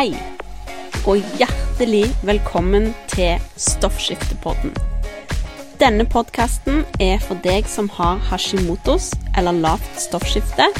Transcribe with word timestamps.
Hei, 0.00 0.14
og 1.04 1.18
hjertelig 1.36 2.06
velkommen 2.24 2.86
til 3.10 3.42
Stoffskiftepodden. 3.60 4.70
Denne 5.76 6.06
podkasten 6.08 6.86
er 7.04 7.18
for 7.20 7.36
deg 7.44 7.66
som 7.68 7.90
har 7.98 8.16
hashimotos 8.30 9.10
eller 9.36 9.58
lavt 9.60 9.98
stoffskifte, 10.00 10.70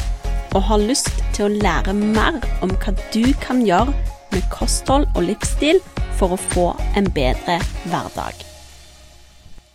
og 0.57 0.65
har 0.71 0.81
lyst 0.81 1.11
til 1.37 1.45
å 1.45 1.53
lære 1.53 1.93
mer 1.99 2.39
om 2.65 2.73
hva 2.81 2.95
du 3.13 3.27
kan 3.43 3.61
gjøre 3.61 3.93
med 4.31 4.47
kosthold 4.49 5.05
og 5.11 5.27
livsstil 5.27 5.83
for 6.17 6.33
å 6.33 6.39
få 6.55 6.65
en 6.97 7.11
bedre 7.13 7.59
hverdag. 7.91 8.41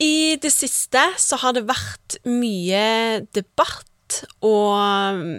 I 0.02 0.40
det 0.42 0.50
siste 0.56 1.04
så 1.22 1.38
har 1.44 1.54
det 1.54 1.68
vært 1.70 2.18
mye 2.26 3.22
debatt 3.30 4.24
og 4.42 5.38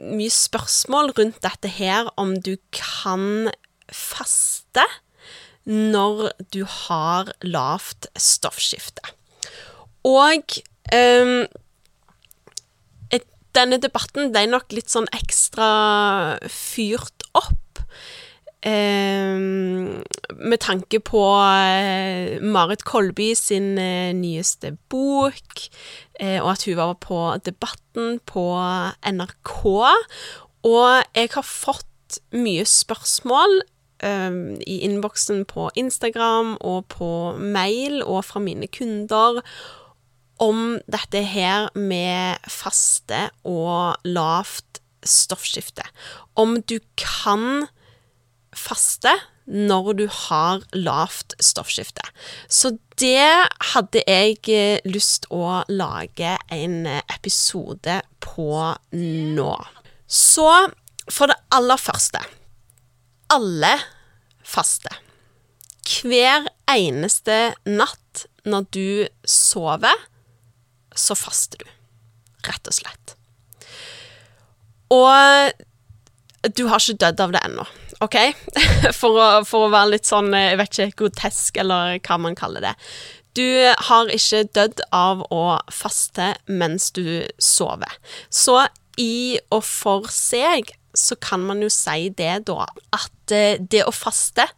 mye 0.00 0.32
spørsmål 0.32 1.12
rundt 1.18 1.40
dette 1.44 1.70
her, 1.76 2.08
om 2.20 2.34
du 2.40 2.56
kan 2.74 3.50
faste 3.92 4.86
når 5.68 6.30
du 6.54 6.62
har 6.64 7.30
lavt 7.44 8.08
stoffskifte. 8.16 9.04
Og 10.08 10.56
um, 10.96 11.44
denne 13.56 13.80
debatten 13.82 14.30
er 14.36 14.48
nok 14.50 14.70
litt 14.74 14.92
sånn 14.92 15.08
ekstra 15.16 15.70
fyrt 16.46 17.26
opp. 17.38 17.82
Um, 18.60 20.02
med 20.36 20.58
tanke 20.60 20.98
på 21.00 21.20
uh, 21.32 22.42
Marit 22.44 22.84
Kolby 22.84 23.30
sin 23.38 23.78
uh, 23.80 24.12
nyeste 24.12 24.74
bok, 24.92 25.62
uh, 26.20 26.38
og 26.42 26.50
at 26.52 26.66
hun 26.68 26.76
var 26.76 26.92
på 27.00 27.20
Debatten 27.40 28.18
på 28.28 28.44
NRK. 29.08 29.54
Og 30.68 31.02
jeg 31.16 31.32
har 31.32 31.46
fått 31.48 32.20
mye 32.36 32.66
spørsmål 32.68 33.62
um, 34.04 34.60
i 34.60 34.82
innboksen 34.84 35.46
på 35.48 35.70
Instagram 35.80 36.58
og 36.60 36.84
på 36.92 37.10
mail 37.40 38.02
og 38.04 38.26
fra 38.28 38.44
mine 38.44 38.68
kunder 38.68 39.40
om 40.40 40.78
dette 40.84 41.24
her 41.24 41.72
med 41.76 42.44
faste 42.48 43.30
og 43.44 43.96
lavt 44.04 44.80
stoffskifte. 45.00 45.84
Om 46.36 46.58
du 46.60 46.76
kan 47.00 47.70
faste 48.56 49.12
når 49.50 49.92
du 49.98 50.04
har 50.28 50.62
lavt 50.76 51.34
stoffskifte. 51.42 52.04
Så 52.46 52.76
det 53.00 53.46
hadde 53.72 54.02
jeg 54.06 54.82
lyst 54.86 55.26
å 55.34 55.62
lage 55.70 56.36
en 56.54 56.84
episode 56.86 58.00
på 58.22 58.50
nå. 58.94 59.54
Så 60.06 60.50
for 61.10 61.30
det 61.30 61.40
aller 61.56 61.80
første 61.80 62.22
alle 63.30 63.78
faster. 64.44 64.98
Hver 65.90 66.48
eneste 66.70 67.54
natt 67.68 68.26
når 68.48 68.66
du 68.74 68.90
sover, 69.26 69.94
så 70.96 71.16
faster 71.18 71.62
du. 71.62 71.68
Rett 72.46 72.70
og 72.70 72.76
slett. 72.76 73.14
Og 74.90 76.50
du 76.56 76.64
har 76.70 76.82
ikke 76.82 76.98
dødd 77.04 77.22
av 77.22 77.34
det 77.36 77.42
ennå, 77.46 77.66
OK? 78.04 78.16
For 79.00 79.16
å, 79.20 79.28
for 79.44 79.66
å, 79.66 79.72
være 79.72 79.94
litt 79.94 80.08
sånn, 80.08 80.32
jeg 80.32 80.58
vet 80.60 80.76
ikke, 80.78 80.98
grotesk, 81.02 81.60
eller 81.60 81.98
hva 82.00 82.16
man 82.20 82.36
kaller 82.38 82.64
det. 82.64 82.74
Du 83.36 83.44
har 83.90 84.10
ikke 84.10 84.46
dødd 84.56 84.80
av 84.96 85.22
å 85.30 85.42
faste 85.70 86.32
mens 86.48 86.88
du 86.96 87.22
sover. 87.38 87.92
Så 88.32 88.64
i 89.00 89.38
og 89.52 89.62
for 89.66 90.08
seg 90.12 90.72
så 90.96 91.14
kan 91.22 91.44
man 91.46 91.60
jo 91.62 91.68
si 91.70 92.08
det, 92.16 92.46
da, 92.48 92.66
at 92.96 93.34
eh, 93.34 93.60
det 93.60 93.84
å 93.86 93.94
faste 93.94 94.48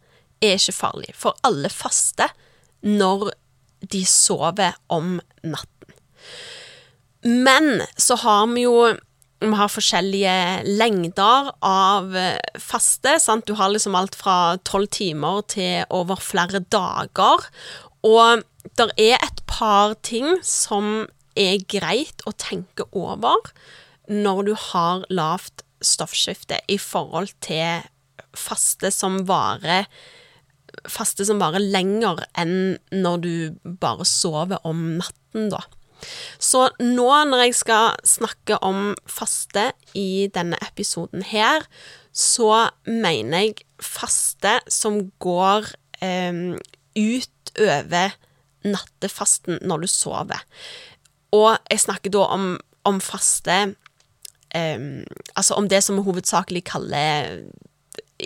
er 0.43 0.57
ikke 0.57 0.75
farlig. 0.75 1.13
For 1.17 1.37
alle 1.45 1.69
faster 1.69 2.33
når 2.83 3.29
de 3.91 4.01
sover 4.07 4.79
om 4.91 5.19
natten. 5.43 5.93
Men 7.23 7.83
så 7.99 8.17
har 8.23 8.47
vi 8.55 8.65
jo 8.65 8.77
vi 9.43 9.57
har 9.59 9.71
forskjellige 9.71 10.35
lengder 10.79 11.51
av 11.65 12.15
eh, 12.15 12.59
faste. 12.61 13.17
Sant? 13.19 13.47
Du 13.47 13.57
har 13.59 13.71
liksom 13.73 13.95
alt 13.99 14.15
fra 14.15 14.55
tolv 14.67 14.89
timer 14.93 15.43
til 15.51 15.83
over 15.93 16.21
flere 16.23 16.63
dager. 16.73 17.47
Og 18.07 18.43
det 18.79 18.89
er 18.99 19.19
et 19.19 19.43
par 19.49 19.97
ting 20.05 20.39
som 20.47 21.05
er 21.39 21.63
greit 21.69 22.23
å 22.29 22.33
tenke 22.37 22.85
over 22.91 23.51
når 24.07 24.43
du 24.47 24.53
har 24.69 25.05
lavt 25.09 25.63
stoffskifte 25.83 26.59
i 26.71 26.77
forhold 26.79 27.33
til 27.43 27.83
faste 28.37 28.91
som 28.93 29.23
varer 29.29 29.87
Faste 30.89 31.21
som 31.21 31.37
varer 31.37 31.61
lenger 31.61 32.23
enn 32.39 32.79
når 32.89 33.19
du 33.21 33.33
bare 33.77 34.07
sover 34.09 34.57
om 34.65 34.95
natten, 34.97 35.51
da. 35.51 35.59
Så 36.41 36.67
nå 36.81 37.09
når 37.29 37.45
jeg 37.45 37.57
skal 37.59 37.97
snakke 38.07 38.59
om 38.65 38.93
faste 39.09 39.71
i 39.97 40.27
denne 40.33 40.59
episoden 40.65 41.25
her, 41.27 41.65
så 42.13 42.69
mener 42.85 43.47
jeg 43.47 43.65
faste 43.81 44.59
som 44.71 44.99
går 45.23 45.67
eh, 46.05 46.53
utover 46.93 48.13
nattefasten 48.63 49.59
når 49.61 49.83
du 49.83 49.91
sover. 49.91 50.43
Og 51.33 51.57
jeg 51.71 51.81
snakker 51.81 52.13
da 52.13 52.27
om, 52.35 52.53
om 52.85 53.01
faste 53.01 53.75
eh, 54.53 54.89
Altså 55.35 55.57
om 55.57 55.67
det 55.69 55.81
som 55.83 55.97
vi 55.97 56.05
hovedsakelig 56.05 56.63
kaller 56.69 57.41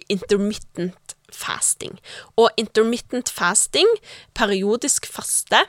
intermittent 0.09 1.15
fasting. 1.33 1.97
Og 2.37 2.49
intermittent 2.57 3.29
fasting, 3.29 3.87
periodisk 4.35 5.07
faste, 5.09 5.63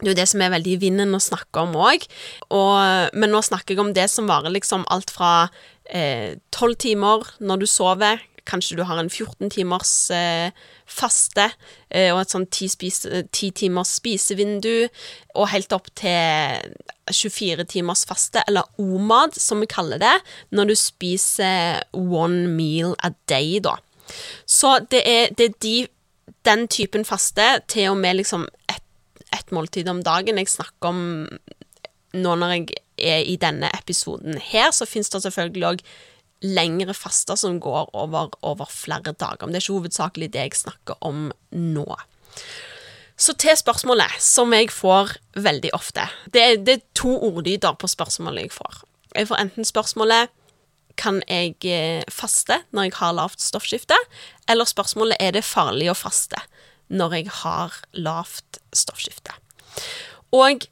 det 0.00 0.08
er 0.08 0.12
jo 0.12 0.18
det 0.18 0.28
som 0.30 0.42
er 0.42 0.52
veldig 0.56 0.72
i 0.74 0.80
vinden 0.82 1.14
å 1.14 1.22
snakke 1.22 1.62
om 1.62 1.76
òg. 1.78 2.02
Men 2.50 3.30
nå 3.30 3.42
snakker 3.46 3.76
jeg 3.76 3.82
om 3.84 3.92
det 3.94 4.08
som 4.10 4.26
varer 4.26 4.50
liksom 4.50 4.82
alt 4.90 5.12
fra 5.14 5.34
tolv 6.54 6.74
eh, 6.74 6.80
timer 6.80 7.28
når 7.38 7.62
du 7.62 7.66
sover, 7.70 8.22
kanskje 8.44 8.76
du 8.76 8.82
har 8.84 8.98
en 9.00 9.08
14 9.08 9.50
timers 9.52 9.92
eh, 10.12 10.52
faste 10.84 11.46
eh, 11.88 12.10
og 12.12 12.20
et 12.20 12.34
sånn 12.34 12.46
10, 12.46 12.72
spise, 12.74 13.22
10 13.32 13.54
timers 13.60 13.94
spisevindu, 14.00 14.88
og 15.34 15.50
helt 15.52 15.72
opp 15.76 15.88
til 15.96 16.74
24 17.10 17.64
timers 17.72 18.04
faste, 18.08 18.44
eller 18.48 18.68
OMAD, 18.80 19.38
som 19.40 19.64
vi 19.64 19.70
kaller 19.70 20.00
det, 20.02 20.14
når 20.52 20.72
du 20.72 20.76
spiser 20.78 21.82
one 21.94 22.48
meal 22.52 22.96
a 23.04 23.14
day, 23.30 23.58
da. 23.64 23.78
Så 24.44 24.78
det 24.92 25.04
er, 25.08 25.32
det 25.36 25.50
er 25.50 25.58
de, 25.64 25.76
den 26.44 26.68
typen 26.68 27.06
faste 27.08 27.46
til 27.72 27.94
og 27.94 28.00
med 28.02 28.20
liksom 28.20 28.48
et 29.34 29.54
måltid 29.54 29.90
om 29.90 30.02
dagen 30.06 30.40
jeg 30.40 30.52
snakker 30.52 30.90
om 30.90 31.04
nå 32.14 32.34
når 32.38 32.54
jeg 32.54 32.82
er 32.98 33.24
i 33.26 33.36
denne 33.40 33.70
episoden 33.74 34.38
her, 34.38 34.70
så 34.70 34.86
finnes 34.86 35.10
det 35.10 35.24
selvfølgelig 35.24 35.70
òg 35.72 35.86
lengre 36.44 36.94
faster 36.96 37.38
som 37.40 37.58
går 37.62 37.90
over, 37.96 38.34
over 38.44 38.68
flere 38.70 39.14
dager. 39.14 39.44
Men 39.44 39.54
det 39.54 39.62
er 39.62 39.64
ikke 39.64 39.78
hovedsakelig 39.78 40.30
det 40.34 40.46
jeg 40.46 40.60
snakker 40.60 41.00
om 41.04 41.30
nå. 41.56 41.86
Så 43.16 43.36
til 43.38 43.56
spørsmålet, 43.56 44.10
som 44.20 44.52
jeg 44.52 44.72
får 44.74 45.16
veldig 45.38 45.70
ofte. 45.76 46.06
Det 46.34 46.42
er, 46.42 46.56
det 46.58 46.74
er 46.74 46.86
to 46.98 47.14
ordlyder 47.30 47.76
på 47.78 47.90
spørsmålet 47.90 48.48
jeg 48.48 48.56
får. 48.56 48.82
Jeg 49.14 49.30
får 49.30 49.44
enten 49.44 49.66
spørsmålet 49.66 50.32
kan 50.98 51.20
jeg 51.26 51.56
eh, 51.66 52.02
faste 52.10 52.60
når 52.74 52.88
jeg 52.88 52.96
har 53.00 53.14
lavt 53.16 53.42
stoffskifte, 53.42 53.96
eller 54.50 54.68
spørsmålet 54.68 55.18
er 55.22 55.34
det 55.34 55.46
farlig 55.46 55.88
å 55.90 55.96
faste 55.98 56.38
når 56.88 57.16
jeg 57.18 57.30
har 57.42 57.78
lavt 57.92 58.60
stoffskifte. 58.74 59.34
Og 60.34 60.66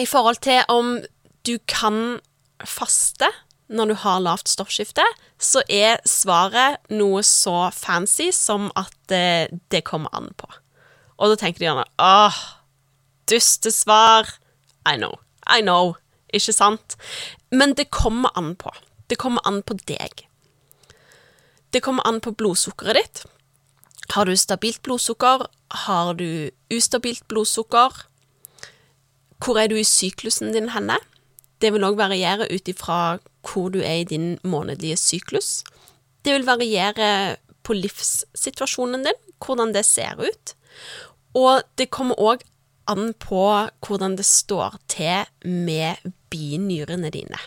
i 0.00 0.06
forhold 0.06 0.42
til 0.44 0.62
om 0.72 0.98
du 1.46 1.56
kan 1.70 2.20
faste 2.64 3.28
når 3.72 3.88
du 3.88 3.94
har 4.02 4.20
lavt 4.20 4.50
stoffskifte, 4.52 5.04
så 5.40 5.62
er 5.70 6.02
svaret 6.08 6.82
noe 6.92 7.22
så 7.24 7.70
fancy 7.74 8.28
som 8.34 8.68
at 8.76 8.92
det, 9.08 9.62
det 9.72 9.82
kommer 9.88 10.12
an 10.14 10.28
på. 10.36 10.48
Og 11.16 11.32
da 11.32 11.38
tenker 11.40 11.62
de 11.62 11.68
gjerne 11.70 11.86
åh, 12.02 12.38
dustesvar. 13.30 14.28
I 14.88 14.96
know, 14.98 15.16
I 15.46 15.62
know. 15.62 15.94
Ikke 16.32 16.54
sant? 16.54 16.96
Men 17.52 17.74
det 17.78 17.90
kommer 17.94 18.32
an 18.36 18.54
på. 18.58 18.72
Det 19.08 19.18
kommer 19.20 19.44
an 19.48 19.62
på 19.62 19.76
deg. 19.88 20.26
Det 21.72 21.82
kommer 21.84 22.04
an 22.08 22.20
på 22.20 22.34
blodsukkeret 22.36 22.98
ditt. 22.98 23.22
Har 24.10 24.26
du 24.26 24.36
stabilt 24.36 24.82
blodsukker? 24.82 25.46
Har 25.86 26.14
du 26.14 26.50
ustabilt 26.70 27.28
blodsukker? 27.28 28.06
Hvor 29.42 29.58
er 29.58 29.70
du 29.70 29.76
i 29.78 29.86
syklusen 29.86 30.52
din 30.52 30.70
henne? 30.74 30.98
Det 31.62 31.72
vil 31.72 31.86
òg 31.86 31.96
variere 31.98 32.48
ut 32.50 32.68
ifra 32.68 33.18
hvor 33.46 33.70
du 33.70 33.80
er 33.80 34.02
i 34.02 34.08
din 34.08 34.36
månedlige 34.42 34.98
syklus. 34.98 35.62
Det 36.22 36.34
vil 36.34 36.46
variere 36.46 37.38
på 37.62 37.74
livssituasjonen 37.74 39.06
din, 39.06 39.18
hvordan 39.42 39.72
det 39.74 39.84
ser 39.86 40.18
ut. 40.18 40.54
Og 41.38 41.62
det 41.78 41.90
kommer 41.90 42.18
òg 42.18 42.42
an 42.90 43.12
på 43.14 43.42
hvordan 43.86 44.16
det 44.18 44.26
står 44.26 44.78
til 44.90 45.26
med 45.46 46.12
binyrene 46.30 47.10
dine. 47.14 47.38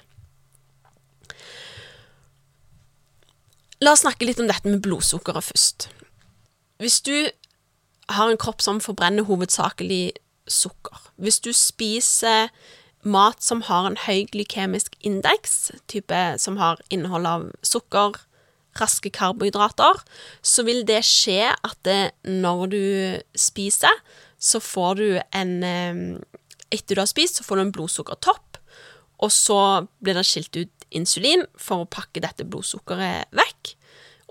La 3.84 3.92
oss 3.92 4.06
snakke 4.06 4.26
litt 4.28 4.40
om 4.40 4.48
dette 4.48 4.72
med 4.72 4.82
blodsukkeret 4.84 5.44
først. 5.44 5.90
Hvis 6.82 7.00
du 7.02 7.30
har 8.12 8.30
en 8.30 8.40
kropp 8.40 8.62
som 8.62 8.82
forbrenner 8.84 9.26
hovedsakelig 9.28 10.18
sukker, 10.48 11.12
hvis 11.16 11.40
du 11.40 11.54
spiser 11.56 12.52
mat 13.06 13.44
som 13.44 13.62
har 13.70 13.88
en 13.88 13.98
høy 14.06 14.26
glykemisk 14.34 14.98
indeks, 15.06 15.72
type 15.88 16.22
som 16.42 16.58
har 16.58 16.82
innhold 16.94 17.30
av 17.30 17.48
sukker, 17.66 18.18
raske 18.76 19.12
karbohydrater, 19.14 20.02
så 20.44 20.66
vil 20.68 20.84
det 20.88 21.00
skje 21.08 21.54
at 21.54 21.78
det, 21.88 22.12
når 22.28 22.66
du 22.74 22.84
spiser, 23.40 24.02
så 24.36 24.60
får 24.60 25.00
du 25.00 25.08
en 25.34 25.62
eh, 25.64 26.02
Etter 26.74 26.98
du 26.98 27.00
har 27.00 27.08
spist, 27.08 27.38
så 27.38 27.44
får 27.46 27.56
du 27.56 27.62
en 27.62 27.72
blodsukkertopp, 27.72 28.58
og 29.24 29.30
så 29.32 29.86
blir 30.04 30.18
det 30.18 30.26
skilt 30.28 30.58
ut 30.58 30.88
insulin 30.98 31.46
for 31.62 31.84
å 31.84 31.88
pakke 31.88 32.24
dette 32.26 32.44
blodsukkeret 32.44 33.30
vekk 33.38 33.75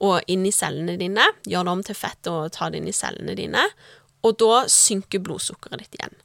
og 0.05 0.31
inn 0.31 0.45
i 0.47 0.53
cellene 0.55 0.97
dine. 1.01 1.27
Gjør 1.49 1.67
det 1.67 1.75
om 1.75 1.85
til 1.87 1.99
fett 1.99 2.31
og 2.31 2.53
ta 2.55 2.71
det 2.71 2.83
inn 2.83 2.91
i 2.91 2.97
cellene 2.97 3.37
dine. 3.39 3.65
Og 4.25 4.37
da 4.41 4.65
synker 4.71 5.23
blodsukkeret 5.25 5.85
ditt 5.85 5.99
igjen. 5.99 6.19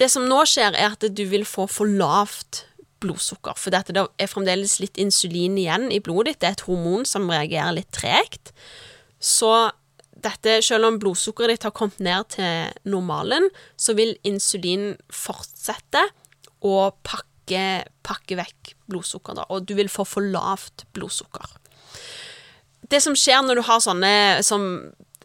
Det 0.00 0.08
som 0.08 0.24
nå 0.28 0.42
skjer, 0.48 0.76
er 0.76 0.94
at 0.94 1.04
du 1.12 1.24
vil 1.28 1.44
få 1.48 1.66
for 1.68 1.88
lavt 1.88 2.64
blodsukker. 3.00 3.56
For 3.60 3.72
det 3.72 3.96
er 4.00 4.30
fremdeles 4.30 4.78
litt 4.80 5.00
insulin 5.00 5.58
igjen 5.60 5.90
i 5.92 6.00
blodet 6.04 6.34
ditt. 6.34 6.40
Det 6.40 6.48
er 6.48 6.56
et 6.58 6.66
hormon 6.68 7.04
som 7.08 7.28
reagerer 7.32 7.76
litt 7.76 7.90
tregt. 7.96 8.54
Så 9.20 9.52
dette, 10.20 10.58
selv 10.64 10.88
om 10.88 10.98
blodsukkeret 11.00 11.56
ditt 11.56 11.66
har 11.68 11.76
kommet 11.76 12.00
ned 12.04 12.32
til 12.36 12.90
normalen, 12.92 13.48
så 13.80 13.96
vil 13.96 14.14
insulin 14.28 14.94
fortsette 15.12 16.06
å 16.64 16.90
pakke, 17.06 17.64
pakke 18.06 18.36
vekk 18.40 18.74
blodsukker, 18.90 19.40
og 19.48 19.68
du 19.68 19.76
vil 19.78 19.92
få 19.92 20.04
for 20.08 20.24
lavt 20.24 20.84
blodsukker. 20.96 21.56
Det 22.90 23.00
som 23.02 23.16
skjer 23.18 23.44
når 23.46 23.60
du 23.60 23.64
har 23.68 23.82
sånne 23.84 24.12
som 24.46 24.64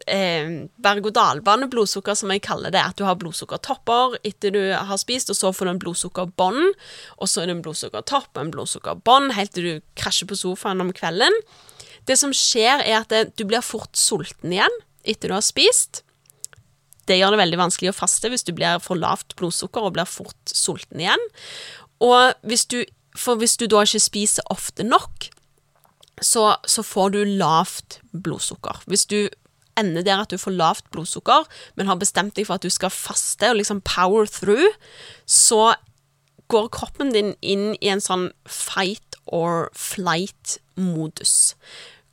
eh, 0.06 0.66
berg-og-dal-bane-blodsukker, 0.82 2.14
som 2.18 2.32
jeg 2.32 2.44
kaller 2.46 2.74
det. 2.74 2.82
At 2.82 2.98
du 2.98 3.04
har 3.06 3.18
blodsukkertopper 3.20 4.18
etter 4.26 4.54
du 4.54 4.62
har 4.74 5.00
spist, 5.02 5.30
og 5.32 5.38
så 5.38 5.52
får 5.54 5.68
du 5.68 5.72
en 5.74 5.82
blodsukkerbånd. 5.82 6.74
Og 7.18 7.30
så 7.30 7.42
er 7.42 7.50
det 7.50 7.56
en 7.58 7.64
blodsukkertopp 7.66 8.30
og 8.34 8.42
en 8.44 8.54
blodsukkerbånd 8.54 9.36
helt 9.38 9.54
til 9.56 9.70
du 9.70 9.86
krasjer 9.98 10.30
på 10.30 10.38
sofaen 10.38 10.84
om 10.84 10.92
kvelden. 10.96 11.40
Det 12.06 12.18
som 12.20 12.34
skjer, 12.36 12.84
er 12.86 13.00
at 13.02 13.12
det, 13.12 13.24
du 13.38 13.46
blir 13.48 13.64
fort 13.66 13.98
sulten 13.98 14.54
igjen 14.54 14.82
etter 15.06 15.30
du 15.30 15.36
har 15.36 15.46
spist. 15.46 16.02
Det 17.06 17.18
gjør 17.18 17.34
det 17.34 17.42
veldig 17.44 17.58
vanskelig 17.60 17.92
å 17.92 17.96
faste 17.96 18.30
hvis 18.30 18.46
du 18.46 18.52
blir 18.54 18.80
for 18.82 18.98
lavt 18.98 19.36
blodsukker 19.38 19.86
og 19.86 19.94
blir 19.94 20.08
fort 20.10 20.50
sulten 20.50 21.02
igjen. 21.02 21.22
Og 22.02 22.34
hvis 22.46 22.66
du, 22.70 22.80
for 23.16 23.38
hvis 23.38 23.56
du 23.58 23.68
da 23.70 23.84
ikke 23.86 24.02
spiser 24.02 24.46
ofte 24.52 24.86
nok, 24.86 25.30
så, 26.22 26.54
så 26.66 26.84
får 26.86 27.12
du 27.16 27.24
lavt 27.24 28.00
blodsukker. 28.12 28.82
Hvis 28.86 29.06
du 29.10 29.28
ender 29.76 30.04
der 30.04 30.22
at 30.24 30.32
du 30.32 30.40
får 30.40 30.56
lavt 30.56 30.86
blodsukker, 30.94 31.44
men 31.76 31.90
har 31.90 32.00
bestemt 32.00 32.36
deg 32.36 32.48
for 32.48 32.56
at 32.56 32.64
du 32.64 32.72
skal 32.72 32.92
faste 32.92 33.50
og 33.52 33.58
liksom 33.60 33.82
power 33.84 34.28
through, 34.30 34.72
så 35.26 35.74
går 36.52 36.70
kroppen 36.74 37.12
din 37.12 37.34
inn 37.42 37.74
i 37.80 37.90
en 37.90 38.02
sånn 38.02 38.30
fight 38.48 39.18
or 39.26 39.68
flight-modus. 39.74 41.56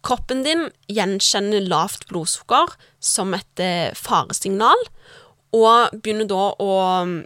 Kroppen 0.04 0.42
din 0.44 0.68
gjenkjenner 0.92 1.64
lavt 1.64 2.10
blodsukker 2.10 2.74
som 3.00 3.32
et 3.38 3.64
eh, 3.64 3.94
faresignal, 3.96 4.80
og 5.54 5.94
begynner 6.02 6.28
da 6.28 6.50
å 6.60 6.74
mm, 7.06 7.18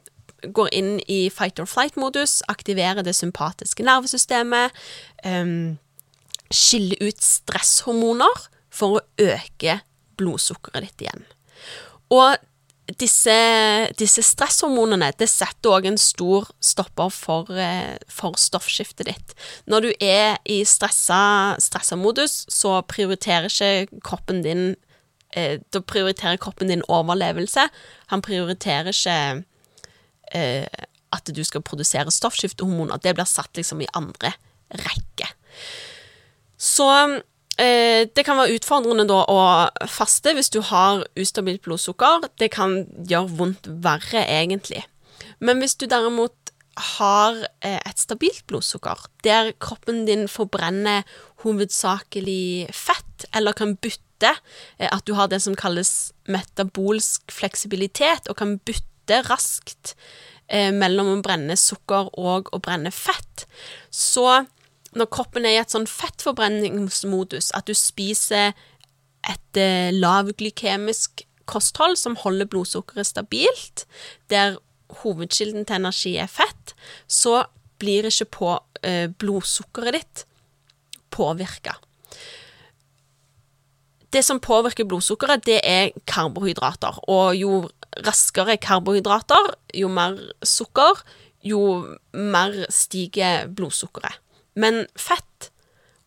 gå 0.53 0.68
inn 0.75 0.97
i 1.07 1.25
fight 1.33 1.62
or 1.63 1.69
flight-modus, 1.69 2.41
aktivere 2.51 3.06
det 3.07 3.15
sympatiske 3.18 3.85
nervesystemet, 3.88 4.75
um, 5.25 5.77
skille 6.53 6.97
ut 7.01 7.23
stresshormoner 7.23 8.47
for 8.73 8.97
å 8.97 9.05
øke 9.21 9.79
blodsukkeret 10.17 10.88
ditt 10.88 11.07
igjen. 11.07 11.25
Og 12.13 12.38
disse, 12.95 13.35
disse 13.99 14.23
stresshormonene 14.23 15.09
det 15.19 15.27
setter 15.27 15.75
òg 15.75 15.89
en 15.89 15.99
stor 15.99 16.47
stopper 16.63 17.11
for, 17.11 17.51
eh, 17.51 17.97
for, 18.07 18.38
stoffskiftet 18.39 19.09
ditt. 19.09 19.33
Når 19.67 19.81
du 19.81 19.89
er 19.99 20.38
i 20.47 20.61
stressa, 20.63 21.57
stressa 21.59 21.97
modus, 21.99 22.45
så 22.47 22.79
prioriterer 22.88 23.51
ikke 23.51 24.01
kroppen 24.01 24.44
din 24.45 24.75
eh, 25.35 25.59
Da 25.71 25.81
prioriterer 25.81 26.39
kroppen 26.39 26.71
din 26.71 26.81
overlevelse. 26.88 27.67
Han 28.07 28.21
prioriterer 28.21 28.95
ikke 28.95 29.44
eh, 30.33 30.65
at 31.11 31.35
du 31.35 31.44
skal 31.44 31.61
produsere 31.61 32.11
stoffskiftehormoner. 32.11 32.97
Det 33.03 33.13
blir 33.15 33.27
satt 33.27 33.51
liksom 33.57 33.81
i 33.83 33.91
andre 33.94 34.31
rekke. 34.71 35.27
Så 36.57 36.89
Eh, 37.57 38.06
det 38.13 38.21
kan 38.25 38.38
være 38.38 38.54
utfordrende 38.59 39.07
da 39.09 39.24
å 39.33 39.38
faste 39.89 40.36
hvis 40.38 40.51
du 40.54 40.59
har 40.69 41.01
ustabilt 41.18 41.63
blodsukker. 41.65 42.30
Det 42.38 42.51
kan 42.54 42.83
gjøre 43.09 43.33
vondt 43.39 43.69
verre, 43.86 44.21
egentlig. 44.21 44.83
Men 45.42 45.63
hvis 45.63 45.74
du 45.81 45.88
derimot 45.89 46.36
har 46.98 47.39
eh, 47.65 47.80
et 47.81 47.98
stabilt 47.98 48.44
blodsukker, 48.50 49.07
der 49.25 49.56
kroppen 49.57 50.06
din 50.06 50.27
forbrenner 50.30 51.07
hovedsakelig 51.42 52.69
fett, 52.77 53.25
eller 53.33 53.57
kan 53.57 53.74
bytte 53.74 54.04
eh, 54.77 54.89
At 54.89 55.06
du 55.09 55.15
har 55.18 55.30
det 55.30 55.42
som 55.42 55.57
kalles 55.57 56.12
metabolsk 56.30 57.33
fleksibilitet, 57.33 58.30
og 58.30 58.38
kan 58.38 58.59
bytte 58.62 59.24
raskt 59.30 59.95
mellom 60.48 61.09
å 61.12 61.15
brenne 61.19 61.57
sukker 61.59 62.07
og 62.15 62.48
å 62.56 62.57
brenne 62.63 62.88
fett, 62.95 63.44
så 63.92 64.45
når 64.97 65.09
kroppen 65.13 65.45
er 65.45 65.55
i 65.55 65.61
et 65.61 65.73
sånn 65.73 65.88
fettforbrenningsmodus, 65.89 67.51
at 67.57 67.69
du 67.69 67.75
spiser 67.77 68.53
et 69.27 69.59
eh, 69.59 69.94
lavglykemisk 69.95 71.23
kosthold 71.47 71.97
som 71.99 72.17
holder 72.19 72.49
blodsukkeret 72.51 73.07
stabilt, 73.07 73.85
der 74.31 74.57
hovedkilden 75.01 75.67
til 75.67 75.81
energi 75.81 76.15
er 76.19 76.31
fett, 76.31 76.73
så 77.07 77.45
blir 77.81 78.07
ikke 78.09 78.29
på, 78.39 78.53
eh, 78.83 79.07
blodsukkeret 79.07 79.99
ditt 79.99 80.25
påvirka. 81.13 81.77
Det 84.13 84.23
som 84.23 84.39
påvirker 84.39 84.88
blodsukkeret, 84.88 85.45
det 85.45 85.59
er 85.63 85.91
karbohydrater. 86.07 87.01
Og 87.11 87.35
jo 87.35 87.69
raskere 88.05 88.57
karbohydrater, 88.57 89.51
jo 89.75 89.89
mer 89.91 90.15
sukker, 90.44 91.03
jo 91.44 91.97
mer 92.13 92.65
stiger 92.73 93.47
blodsukkeret. 93.51 94.16
Men 94.57 94.85
fett 94.97 95.52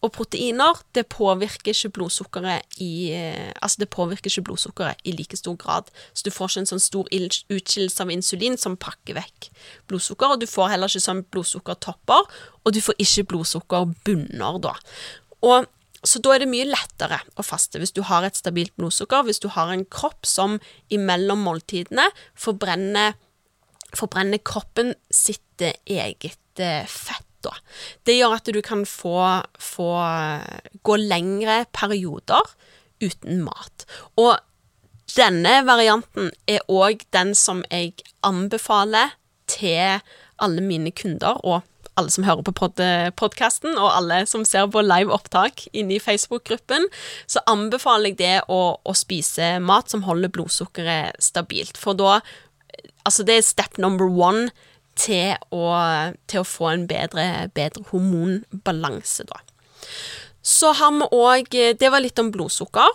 og 0.00 0.14
proteiner, 0.16 0.78
det 0.96 1.04
påvirker 1.12 1.74
ikke 1.74 1.92
blodsukkeret 1.98 2.78
i 2.80 3.12
eh, 3.12 3.50
Altså, 3.60 3.82
det 3.82 3.90
påvirker 3.92 4.30
ikke 4.30 4.46
blodsukkeret 4.48 5.02
i 5.04 5.12
like 5.12 5.36
stor 5.36 5.58
grad. 5.60 5.90
Så 6.14 6.24
du 6.24 6.30
får 6.32 6.54
ikke 6.54 6.62
en 6.62 6.70
sånn 6.70 6.82
stor 6.82 7.10
utskillelse 7.12 8.06
av 8.06 8.12
insulin 8.14 8.56
som 8.60 8.78
pakker 8.80 9.18
vekk 9.18 9.50
blodsukker, 9.90 10.32
og 10.32 10.40
du 10.40 10.48
får 10.48 10.72
heller 10.72 10.88
ikke 10.88 11.04
sånn 11.04 11.26
blodsukkertopper, 11.34 12.32
og 12.64 12.72
du 12.72 12.80
får 12.84 12.96
ikke 13.04 13.28
blodsukkerbunner 13.34 14.58
da. 14.64 14.74
Og 15.44 15.68
så 16.00 16.20
da 16.24 16.32
er 16.32 16.40
det 16.40 16.48
mye 16.48 16.64
lettere 16.64 17.20
å 17.36 17.44
faste 17.44 17.80
hvis 17.80 17.92
du 17.92 18.00
har 18.08 18.24
et 18.24 18.38
stabilt 18.38 18.72
blodsukker, 18.80 19.26
hvis 19.28 19.42
du 19.44 19.50
har 19.52 19.68
en 19.68 19.84
kropp 19.84 20.24
som 20.24 20.56
imellom 20.88 21.44
måltidene 21.44 22.06
forbrenner, 22.32 23.18
forbrenner 23.92 24.40
kroppen 24.40 24.94
sitt 25.12 25.60
eget 25.60 26.62
eh, 26.64 26.88
fett 26.88 27.29
da. 27.46 27.54
Det 28.06 28.18
gjør 28.18 28.36
at 28.38 28.50
du 28.52 28.60
kan 28.64 28.84
få, 28.88 29.16
få 29.60 29.90
gå 30.86 30.98
lengre 31.00 31.64
perioder 31.76 32.54
uten 33.00 33.42
mat. 33.46 33.86
Og 34.20 34.36
denne 35.16 35.60
varianten 35.66 36.30
er 36.50 36.62
òg 36.70 37.02
den 37.14 37.34
som 37.38 37.64
jeg 37.70 37.96
anbefaler 38.26 39.16
til 39.50 40.00
alle 40.40 40.62
mine 40.64 40.92
kunder, 40.94 41.40
og 41.44 41.64
alle 41.98 42.12
som 42.14 42.24
hører 42.24 42.44
på 42.46 42.54
pod 42.56 42.80
podkasten, 43.18 43.74
og 43.76 43.90
alle 43.92 44.22
som 44.30 44.44
ser 44.48 44.68
på 44.72 44.82
live 44.84 45.12
opptak 45.12 45.66
inne 45.72 45.96
i 45.96 46.02
Facebook-gruppen, 46.02 46.86
så 47.26 47.42
anbefaler 47.50 48.12
jeg 48.12 48.20
det 48.20 48.36
å, 48.48 48.60
å 48.80 48.96
spise 48.96 49.56
mat 49.64 49.92
som 49.92 50.06
holder 50.06 50.32
blodsukkeret 50.32 51.20
stabilt. 51.22 51.80
For 51.80 51.98
da 51.98 52.20
Altså, 53.04 53.24
det 53.24 53.34
er 53.34 53.44
step 53.44 53.78
number 53.80 54.06
one 54.06 54.50
til 54.98 55.36
å, 55.54 55.66
til 56.30 56.42
å 56.42 56.48
få 56.48 56.72
en 56.72 56.86
bedre, 56.90 57.48
bedre 57.54 57.84
hormonbalanse, 57.90 59.26
da. 59.28 59.40
Så 60.40 60.72
har 60.78 60.92
vi 60.96 61.06
òg 61.12 61.50
Det 61.76 61.88
var 61.92 62.00
litt 62.00 62.18
om 62.18 62.30
blodsukker. 62.32 62.88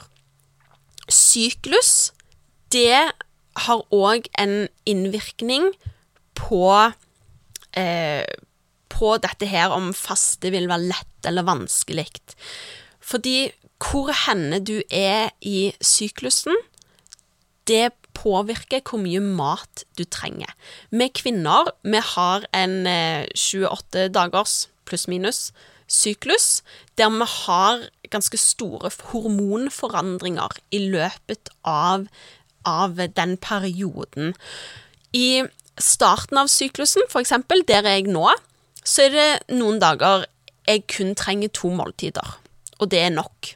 Syklus, 1.12 2.12
det 2.74 3.12
har 3.66 3.84
òg 3.94 4.26
en 4.42 4.66
innvirkning 4.90 5.70
på 6.36 6.66
eh, 7.78 8.26
på 8.96 9.16
dette 9.24 9.48
her 9.50 9.74
om 9.76 9.92
faste 9.96 10.52
vil 10.54 10.70
være 10.72 10.90
lett 10.92 11.28
eller 11.28 11.48
vanskelig. 11.48 12.08
Fordi 13.04 13.52
hvor 13.82 14.12
henne 14.26 14.62
du 14.64 14.80
er 14.90 15.34
i 15.44 15.74
syklusen, 15.84 16.56
det 17.68 17.92
påvirker 18.16 18.84
hvor 18.86 19.02
mye 19.04 19.22
mat 19.24 19.86
du 20.00 20.06
trenger. 20.08 20.52
Vi 20.90 21.10
kvinner 21.14 21.72
vi 21.84 22.02
har 22.16 22.48
en 22.56 22.76
28 23.36 24.06
eh, 24.06 24.12
dagers 24.14 24.66
pluss-minus 24.86 25.52
syklus, 25.88 26.64
der 26.98 27.12
vi 27.14 27.26
har 27.30 27.86
ganske 28.10 28.38
store 28.38 28.90
hormonforandringer 29.12 30.58
i 30.72 30.82
løpet 30.90 31.50
av, 31.64 32.08
av 32.66 32.98
den 33.18 33.38
perioden. 33.38 34.34
I 35.14 35.46
starten 35.80 36.40
av 36.42 36.50
syklusen, 36.50 37.06
for 37.10 37.22
eksempel, 37.22 37.64
der 37.68 37.86
er 37.86 38.00
jeg 38.00 38.10
nå, 38.14 38.30
så 38.86 39.08
er 39.08 39.14
det 39.14 39.58
noen 39.58 39.82
dager 39.82 40.26
jeg 40.66 40.86
kun 40.90 41.14
trenger 41.18 41.54
to 41.54 41.70
måltider, 41.74 42.38
og 42.80 42.90
det 42.92 43.06
er 43.06 43.14
nok. 43.14 43.54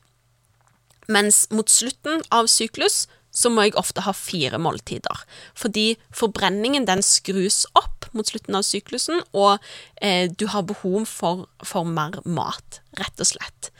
Mens 1.10 1.48
mot 1.50 1.70
slutten 1.70 2.22
av 2.34 2.50
syklus 2.52 3.08
så 3.40 3.52
må 3.54 3.68
jeg 3.68 3.78
ofte 3.80 4.04
ha 4.04 4.14
fire 4.16 4.60
måltider. 4.62 5.24
Fordi 5.58 5.94
forbrenningen 6.16 6.88
den 6.90 7.04
skrus 7.06 7.64
opp 7.80 8.10
mot 8.18 8.28
slutten 8.28 8.58
av 8.58 8.66
syklusen, 8.68 9.24
og 9.38 9.64
eh, 10.02 10.28
du 10.30 10.50
har 10.52 10.68
behov 10.68 11.06
for, 11.10 11.48
for, 11.64 11.88
mer 11.88 12.20
mat, 12.26 12.82
rett 13.00 13.22
og 13.22 13.32
slett. 13.32 13.72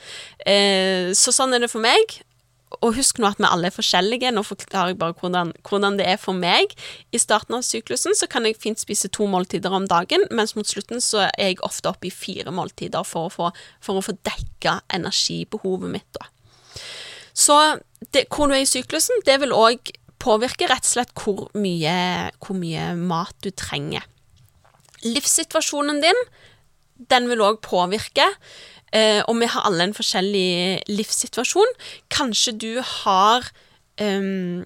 Eh, 0.48 1.12
så 1.18 1.36
sånn 1.36 1.56
er 1.56 1.66
det 1.66 1.72
for 1.74 1.84
meg. 1.84 2.20
Og 2.86 2.94
husk 3.00 3.18
nå 3.18 3.26
at 3.26 3.40
vi 3.42 3.48
alle 3.50 3.72
er 3.72 3.74
forskjellige. 3.74 4.30
Nå 4.32 4.44
forklarer 4.46 4.94
jeg 4.94 5.00
bare 5.02 5.16
hvordan, 5.18 5.52
hvordan, 5.66 5.98
det 5.98 6.06
er 6.06 6.20
for 6.22 6.38
meg. 6.38 6.76
I 7.12 7.20
starten 7.20 7.58
av 7.58 7.66
syklusen 7.66 8.14
så 8.16 8.30
kan 8.30 8.46
jeg 8.46 8.60
fint 8.62 8.80
spise 8.80 9.10
to 9.12 9.26
måltider 9.28 9.74
om 9.74 9.88
dagen, 9.90 10.28
mens 10.30 10.54
mot 10.56 10.70
slutten 10.70 11.02
så 11.04 11.26
er 11.32 11.50
jeg 11.50 11.64
ofte 11.66 11.90
oppe 11.90 12.12
i 12.12 12.14
fire 12.14 12.54
måltider 12.54 13.08
for 13.08 13.28
å 13.28 13.34
få, 13.34 13.52
for 13.84 14.06
få 14.06 14.16
dekka 14.22 14.80
energibehovet 15.00 15.98
mitt. 15.98 16.08
da. 16.14 16.30
Så 17.40 17.56
det, 18.14 18.28
hvor 18.28 18.50
du 18.50 18.56
er 18.58 18.66
i 18.66 18.70
syklusen, 18.70 19.24
det 19.28 19.40
vil 19.44 19.56
òg 19.56 19.94
påvirke 20.20 20.68
rett 20.68 20.84
og 20.84 20.94
slett 20.94 21.14
hvor 21.16 21.48
mye, 21.56 21.94
hvor 22.44 22.58
mye 22.60 22.92
mat 23.00 23.36
du 23.44 23.52
trenger. 23.56 24.04
Livssituasjonen 25.06 26.02
din, 26.04 26.26
den 27.12 27.30
vil 27.32 27.46
òg 27.46 27.62
påvirke. 27.64 28.28
Eh, 28.92 29.22
og 29.30 29.38
vi 29.40 29.48
har 29.48 29.68
alle 29.70 29.86
en 29.88 29.96
forskjellig 29.96 30.84
livssituasjon. 30.90 31.76
Kanskje 32.12 32.56
du 32.60 32.72
har 32.82 33.48
eh, 34.02 34.66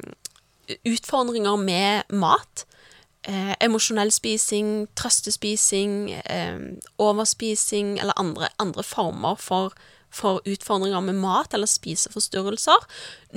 utfordringer 0.90 1.60
med 1.62 2.16
mat. 2.24 2.66
Eh, 3.24 3.54
emosjonell 3.64 4.12
spising, 4.12 4.88
trøstespising, 5.00 6.12
eh, 6.26 6.58
overspising 6.98 8.00
eller 8.00 8.18
andre, 8.20 8.50
andre 8.60 8.84
former 8.84 9.36
for 9.40 9.76
for 10.14 10.44
utfordringer 10.50 11.04
med 11.06 11.20
mat 11.22 11.56
eller 11.56 11.70
spiseforstyrrelser. 11.70 12.86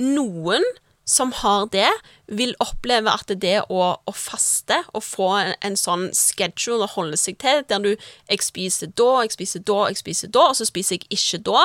Noen 0.03 0.65
som 1.07 1.31
har 1.39 1.69
det, 1.71 1.87
vil 2.27 2.51
oppleve 2.59 3.13
at 3.15 3.31
det 3.39 3.61
å, 3.71 3.83
å 3.95 4.13
faste 4.13 4.81
og 4.91 5.05
få 5.07 5.29
en, 5.39 5.53
en, 5.63 5.77
sånn 5.79 6.09
schedule 6.11 6.83
å 6.83 6.93
holde 6.97 7.19
seg 7.19 7.37
til, 7.39 7.63
der 7.69 7.79
du 7.83 7.93
jeg 7.93 8.43
spiser 8.43 8.91
da, 8.91 9.23
jeg 9.23 9.37
spiser 9.37 9.63
da, 9.63 9.77
jeg 9.87 10.01
spiser 10.01 10.33
da, 10.35 10.49
og 10.51 10.59
så 10.59 10.67
spiser 10.67 10.99
jeg 10.99 11.07
ikke 11.15 11.39
da 11.47 11.63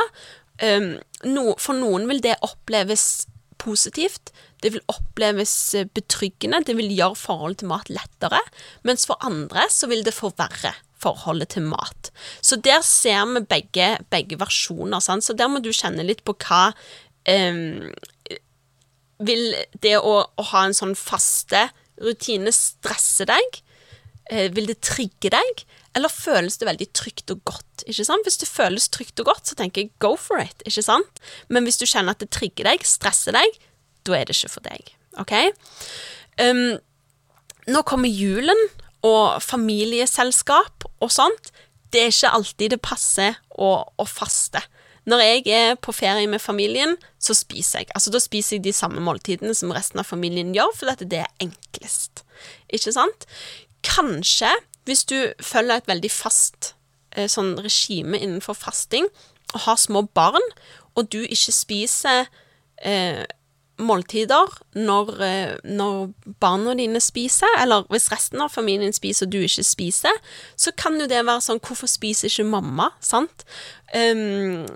um, 0.63 0.93
no, 1.27 1.57
For 1.59 1.75
noen 1.75 2.07
vil 2.11 2.23
det 2.23 2.39
oppleves 2.47 3.27
positivt. 3.63 4.31
Det 4.63 4.73
vil 4.75 4.83
oppleves 4.91 5.53
betryggende. 5.95 6.63
Det 6.67 6.75
vil 6.79 6.95
gjøre 6.95 7.19
forholdet 7.19 7.63
til 7.63 7.71
mat 7.71 7.91
lettere. 7.91 8.41
Mens 8.87 9.07
for 9.11 9.19
andre 9.27 9.67
så 9.71 9.91
vil 9.91 10.07
det 10.07 10.15
forverre 10.15 10.75
forholdet 11.03 11.55
til 11.57 11.67
mat. 11.67 12.13
Så 12.45 12.59
der 12.63 12.83
ser 12.87 13.27
vi 13.33 13.45
begge, 13.49 13.97
begge 14.13 14.39
versjoner. 14.41 15.03
Sant? 15.03 15.27
Så 15.27 15.37
der 15.39 15.51
må 15.51 15.63
du 15.63 15.73
kjenne 15.75 16.07
litt 16.07 16.25
på 16.27 16.37
hva 16.47 16.71
um, 17.29 17.91
Vil 19.23 19.45
det 19.85 19.99
å, 19.99 20.15
å, 20.27 20.47
ha 20.51 20.65
en 20.67 20.75
sånn 20.75 20.97
faste 20.99 21.69
rutine 22.03 22.51
stresse 22.55 23.27
deg? 23.31 23.61
Uh, 24.31 24.49
vil 24.55 24.71
det 24.71 24.81
trigge 24.83 25.31
deg? 25.35 25.65
Eller 25.99 26.13
føles 26.13 26.57
det 26.59 26.67
veldig 26.71 26.89
trygt 26.97 27.35
og 27.35 27.43
godt? 27.49 27.85
ikke 27.87 28.07
sant? 28.07 28.27
Hvis 28.27 28.41
det 28.41 28.49
føles 28.51 28.89
trygt 28.93 29.21
og 29.23 29.29
godt, 29.33 29.51
så 29.51 29.59
tenker 29.59 29.85
jeg 29.85 29.93
go 30.03 30.15
for 30.17 30.41
it. 30.43 30.63
ikke 30.67 30.85
sant? 30.87 31.23
Men 31.53 31.67
hvis 31.67 31.81
du 31.81 31.87
kjenner 31.87 32.17
at 32.17 32.23
det 32.23 32.33
trigger 32.35 32.71
deg, 32.71 32.87
stresser 32.87 33.37
deg, 33.37 33.59
da 34.07 34.17
er 34.19 34.27
det 34.27 34.37
ikke 34.37 34.55
for 34.55 34.67
deg. 34.67 34.95
OK? 35.21 35.35
Um, 36.41 36.79
nå 37.71 37.83
kommer 37.87 38.11
julen, 38.11 38.59
og 39.07 39.43
familieselskap 39.43 40.87
og 41.03 41.11
sånt, 41.13 41.51
det 41.93 42.01
er 42.01 42.13
ikke 42.13 42.33
alltid 42.39 42.73
det 42.73 42.81
passer 42.85 43.37
å, 43.51 43.75
å, 43.85 44.07
faste. 44.09 44.63
Når 45.05 45.23
jeg 45.25 45.43
er 45.51 45.75
på 45.83 45.93
ferie 45.93 46.29
med 46.31 46.41
familien, 46.41 46.95
så 47.21 47.35
spiser 47.37 47.83
jeg. 47.83 47.91
Altså 47.97 48.13
Da 48.15 48.21
spiser 48.23 48.57
jeg 48.57 48.65
de 48.69 48.75
samme 48.77 49.03
måltidene 49.03 49.55
som 49.59 49.75
resten 49.75 50.01
av 50.01 50.09
familien 50.09 50.55
gjør, 50.55 50.71
fordi 50.79 51.09
det 51.11 51.25
er 51.25 51.35
enklest. 51.43 52.23
Ikke 52.73 52.95
sant? 52.95 53.27
Kanskje, 53.85 54.53
hvis 54.87 55.05
du 55.11 55.19
følger 55.43 55.83
et 55.83 55.91
veldig 55.91 56.11
fast 56.15 56.73
eh, 57.17 57.29
sånn 57.29 57.57
regime 57.61 58.21
innenfor 58.23 58.57
fasting, 58.57 59.11
og 59.53 59.67
har 59.67 59.77
små 59.77 60.07
barn, 60.15 60.47
og 60.97 61.11
du 61.13 61.21
ikke 61.27 61.53
spiser 61.53 62.29
eh, 62.85 63.25
måltider 63.87 64.51
når, 64.79 65.13
eh, 65.25 65.55
når, 65.65 66.13
barna 66.43 66.75
dine 66.79 67.01
spiser, 67.03 67.51
eller 67.61 67.87
hvis 67.93 68.11
resten 68.13 68.43
av 68.45 68.53
familien 68.55 68.95
spiser 68.95 69.27
og 69.27 69.35
du 69.35 69.41
ikke 69.43 69.67
spiser, 69.67 70.19
så 70.57 70.73
kan 70.77 70.99
jo 71.01 71.09
det 71.11 71.25
være 71.27 71.45
sånn 71.45 71.63
Hvorfor 71.63 71.91
spiser 71.91 72.31
ikke 72.31 72.49
mamma? 72.49 72.91
Sant? 73.05 73.45
Um, 73.95 74.67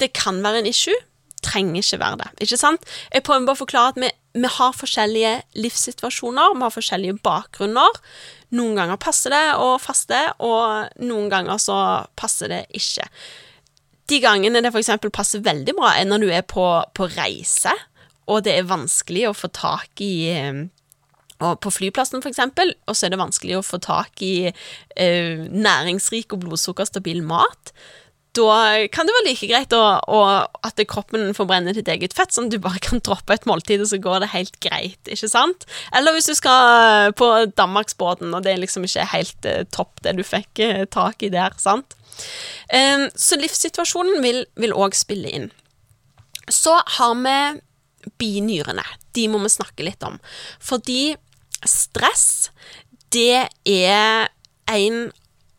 det 0.00 0.12
kan 0.16 0.40
være 0.44 0.62
en 0.62 0.70
issue. 0.70 0.96
Trenger 1.44 1.82
ikke 1.82 2.00
være 2.00 2.20
det. 2.22 2.30
Ikke 2.46 2.58
sant? 2.58 2.86
Jeg 3.12 3.24
prøver 3.26 3.46
bare 3.46 3.58
å 3.58 3.62
forklare 3.62 3.92
at 3.94 4.00
vi, 4.02 4.10
vi 4.38 4.50
har 4.58 4.76
forskjellige 4.76 5.34
livssituasjoner, 5.58 6.56
vi 6.56 6.66
har 6.66 6.74
forskjellige 6.74 7.18
bakgrunner. 7.24 8.00
Noen 8.58 8.78
ganger 8.78 9.00
passer 9.02 9.34
det 9.34 9.44
å 9.60 9.74
faste, 9.82 10.18
og 10.44 11.04
noen 11.04 11.28
ganger 11.32 11.60
så 11.62 11.78
passer 12.18 12.50
det 12.52 12.64
ikke. 12.76 13.06
De 14.08 14.22
gangene 14.24 14.62
det 14.64 14.72
f.eks. 14.72 14.94
passer 15.12 15.44
veldig 15.44 15.76
bra, 15.76 15.92
er 15.94 16.08
når 16.08 16.24
du 16.24 16.30
er 16.32 16.46
på, 16.48 16.64
på 16.96 17.10
reise 17.12 17.74
og 18.28 18.44
det 18.46 18.54
er 18.54 18.68
vanskelig 18.68 19.28
å 19.28 19.36
få 19.36 19.50
tak 19.56 20.02
i 20.04 20.12
eh, 20.32 20.66
og 21.38 21.60
på 21.62 21.70
flyplassen, 21.70 22.22
for 22.22 22.32
eksempel, 22.32 22.72
og 22.90 22.96
så 22.98 23.06
er 23.06 23.14
det 23.14 23.20
vanskelig 23.20 23.60
å 23.60 23.66
få 23.66 23.78
tak 23.82 24.22
i 24.26 24.50
eh, 24.50 25.44
næringsrik 25.46 26.34
og 26.34 26.42
blodsukkerstabil 26.42 27.22
mat. 27.26 27.72
Da 28.36 28.86
kan 28.92 29.06
det 29.06 29.14
være 29.14 29.26
like 29.30 29.48
greit 29.50 29.74
å, 29.74 29.82
å, 30.02 30.18
at 30.66 30.82
kroppen 30.90 31.30
forbrenner 31.34 31.76
ditt 31.78 31.88
eget 31.90 32.14
fett, 32.14 32.34
sånn 32.34 32.50
at 32.50 32.56
du 32.56 32.58
bare 32.62 32.82
kan 32.82 33.00
droppe 33.04 33.34
et 33.34 33.46
måltid, 33.48 33.82
og 33.82 33.90
så 33.90 34.00
går 34.02 34.24
det 34.24 34.32
helt 34.34 34.58
greit, 34.64 35.00
ikke 35.06 35.30
sant? 35.30 35.68
Eller 35.96 36.16
hvis 36.16 36.28
du 36.30 36.34
skal 36.38 37.14
på 37.18 37.30
Danmarksbåten, 37.58 38.34
og 38.34 38.42
det 38.42 38.56
er 38.56 38.62
liksom 38.64 38.86
ikke 38.88 39.06
helt 39.14 39.48
eh, 39.48 39.62
topp 39.74 40.02
det 40.04 40.16
du 40.18 40.24
fikk 40.26 40.62
eh, 40.64 40.84
tak 40.90 41.22
i 41.22 41.32
der, 41.34 41.54
sant? 41.62 41.94
Eh, 42.74 43.06
så 43.14 43.38
livssituasjonen 43.38 44.20
vil 44.26 44.76
òg 44.76 44.98
spille 44.98 45.32
inn. 45.38 45.48
Så 46.50 46.74
har 46.98 47.16
vi 47.22 47.38
binyrene. 48.20 48.84
De 49.14 49.28
må 49.30 49.40
vi 49.44 49.52
snakke 49.52 49.86
litt 49.86 50.02
om. 50.06 50.18
Fordi 50.62 51.16
stress, 51.66 52.50
det 53.14 53.48
er 53.68 54.28
en 54.68 55.08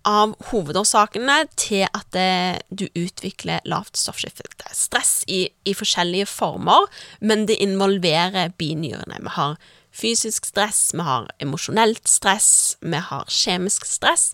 av 0.07 0.35
hovedårsakene 0.49 1.41
til 1.59 1.83
at 1.85 2.07
det, 2.15 2.61
du 2.71 2.87
utvikler 2.97 3.65
lavt 3.67 3.99
stoffskifte. 3.99 4.47
Stress 4.75 5.23
i, 5.27 5.47
i, 5.67 5.73
forskjellige 5.75 6.29
former, 6.29 6.87
men 7.19 7.45
det 7.49 7.59
involverer 7.61 8.53
binyrene. 8.57 9.19
Vi 9.25 9.33
har 9.35 9.57
fysisk 9.91 10.47
stress, 10.47 10.89
vi 10.93 11.03
har 11.05 11.29
emosjonelt 11.43 12.07
stress, 12.07 12.77
vi 12.81 13.01
har 13.09 13.27
kjemisk 13.33 13.85
stress, 13.89 14.31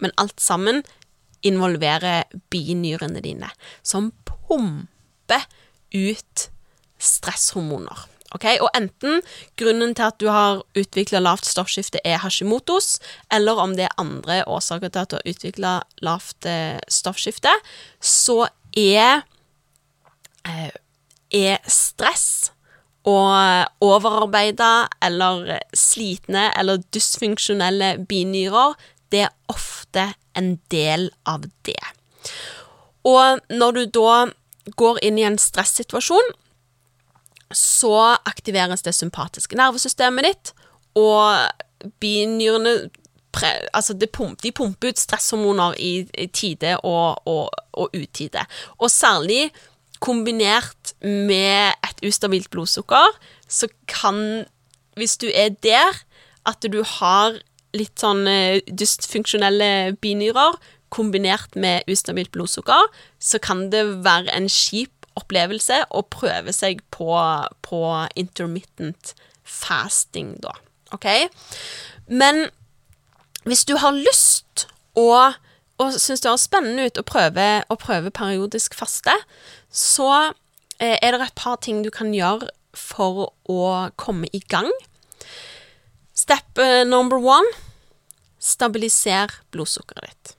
men 0.00 0.14
alt 0.20 0.40
sammen 0.40 0.84
involverer 1.46 2.28
binyrene 2.52 3.22
dine, 3.22 3.50
som 3.82 4.12
pumper 4.26 5.44
ut 5.94 6.48
stresshormoner. 6.98 8.06
Okay? 8.36 8.58
Og 8.60 8.68
enten 8.76 9.22
grunnen 9.60 9.94
til 9.96 10.08
at 10.08 10.18
du 10.20 10.28
har 10.32 10.60
utvikla 10.76 11.20
lavt 11.24 11.48
stoffskifte 11.48 12.02
er 12.04 12.20
Hashimotos, 12.22 12.98
eller 13.32 13.60
om 13.62 13.74
det 13.76 13.88
er 13.88 13.96
andre 14.00 14.42
årsaker 14.46 14.92
til 14.92 15.04
at 15.04 15.10
du 15.10 15.16
har 15.18 15.32
utvikla 15.32 15.72
lavt 16.04 16.48
eh, 16.48 16.76
stoffskifte, 16.92 17.52
så 18.00 18.48
er, 18.76 19.24
eh, 20.44 20.70
er 21.32 21.58
stress 21.64 22.52
og 23.08 23.70
overarbeida 23.80 24.88
eller 25.02 25.62
slitne 25.72 26.50
eller 26.58 26.82
dysfunksjonelle 26.92 27.94
binyrer, 28.08 28.74
det 29.08 29.24
er 29.24 29.32
ofte 29.48 30.10
en 30.36 30.58
del 30.70 31.08
av 31.24 31.46
det. 31.64 31.80
Og 33.08 33.40
når 33.48 33.78
du 33.78 33.84
da 33.96 34.18
går 34.76 35.00
inn 35.06 35.16
i 35.16 35.24
en 35.24 35.38
stressituasjon, 35.40 36.34
så 37.54 38.16
aktiveres 38.28 38.84
det 38.84 38.94
sympatiske 38.96 39.56
nervesystemet 39.58 40.28
ditt, 40.28 40.54
og 40.98 41.48
binyrene 42.02 42.88
Altså, 43.76 43.94
pump, 44.10 44.40
de 44.42 44.50
pumper 44.50 44.88
ut 44.90 44.98
stresshormoner 44.98 45.76
i, 45.78 46.08
tide 46.34 46.72
og, 46.80 47.20
og, 47.28 47.52
og 47.72 47.92
utide. 47.94 48.40
Og 48.82 48.90
særlig 48.90 49.52
kombinert 50.02 50.94
med 51.04 51.76
et 51.86 52.02
ustabilt 52.08 52.50
blodsukker, 52.50 53.14
så 53.46 53.68
kan 53.86 54.46
Hvis 54.96 55.16
du 55.16 55.28
er 55.30 55.48
der 55.62 56.02
at 56.46 56.66
du 56.72 56.82
har 56.82 57.36
litt 57.76 58.00
sånn 58.00 58.24
dysfunksjonelle 58.66 59.94
binyrer 60.02 60.56
kombinert 60.90 61.54
med 61.54 61.86
ustabilt 61.86 62.32
blodsukker, 62.32 62.88
så 63.20 63.38
kan 63.38 63.68
det 63.70 63.84
være 64.02 64.32
en 64.34 64.48
kjip 64.48 64.97
opplevelse 65.18 65.82
å 65.90 66.04
prøve 66.12 66.54
seg 66.54 66.82
på, 66.94 67.10
på 67.66 67.82
intermittent 68.18 69.14
fasting, 69.48 70.36
da. 70.44 70.54
OK? 70.96 71.08
Men 72.08 72.48
hvis 73.48 73.64
du 73.68 73.76
har 73.80 73.96
lyst 73.96 74.66
og, 74.98 75.36
og 75.80 75.96
syns 75.96 76.24
det 76.24 76.30
høres 76.30 76.46
spennende 76.48 76.88
ut 76.88 77.00
å 77.00 77.06
prøve, 77.06 77.48
å 77.68 77.78
prøve 77.80 78.14
periodisk 78.14 78.76
faste, 78.78 79.14
så 79.70 80.10
eh, 80.80 80.96
er 80.96 81.14
det 81.14 81.28
et 81.28 81.38
par 81.38 81.60
ting 81.64 81.82
du 81.84 81.90
kan 81.94 82.12
gjøre 82.16 82.50
for 82.76 83.32
å 83.50 83.62
komme 84.00 84.28
i 84.32 84.42
gang. 84.50 84.70
Step 86.16 86.60
eh, 86.60 86.84
number 86.88 87.20
one 87.20 87.48
stabiliser 88.38 89.32
blodsukkeret 89.54 90.08
ditt. 90.08 90.34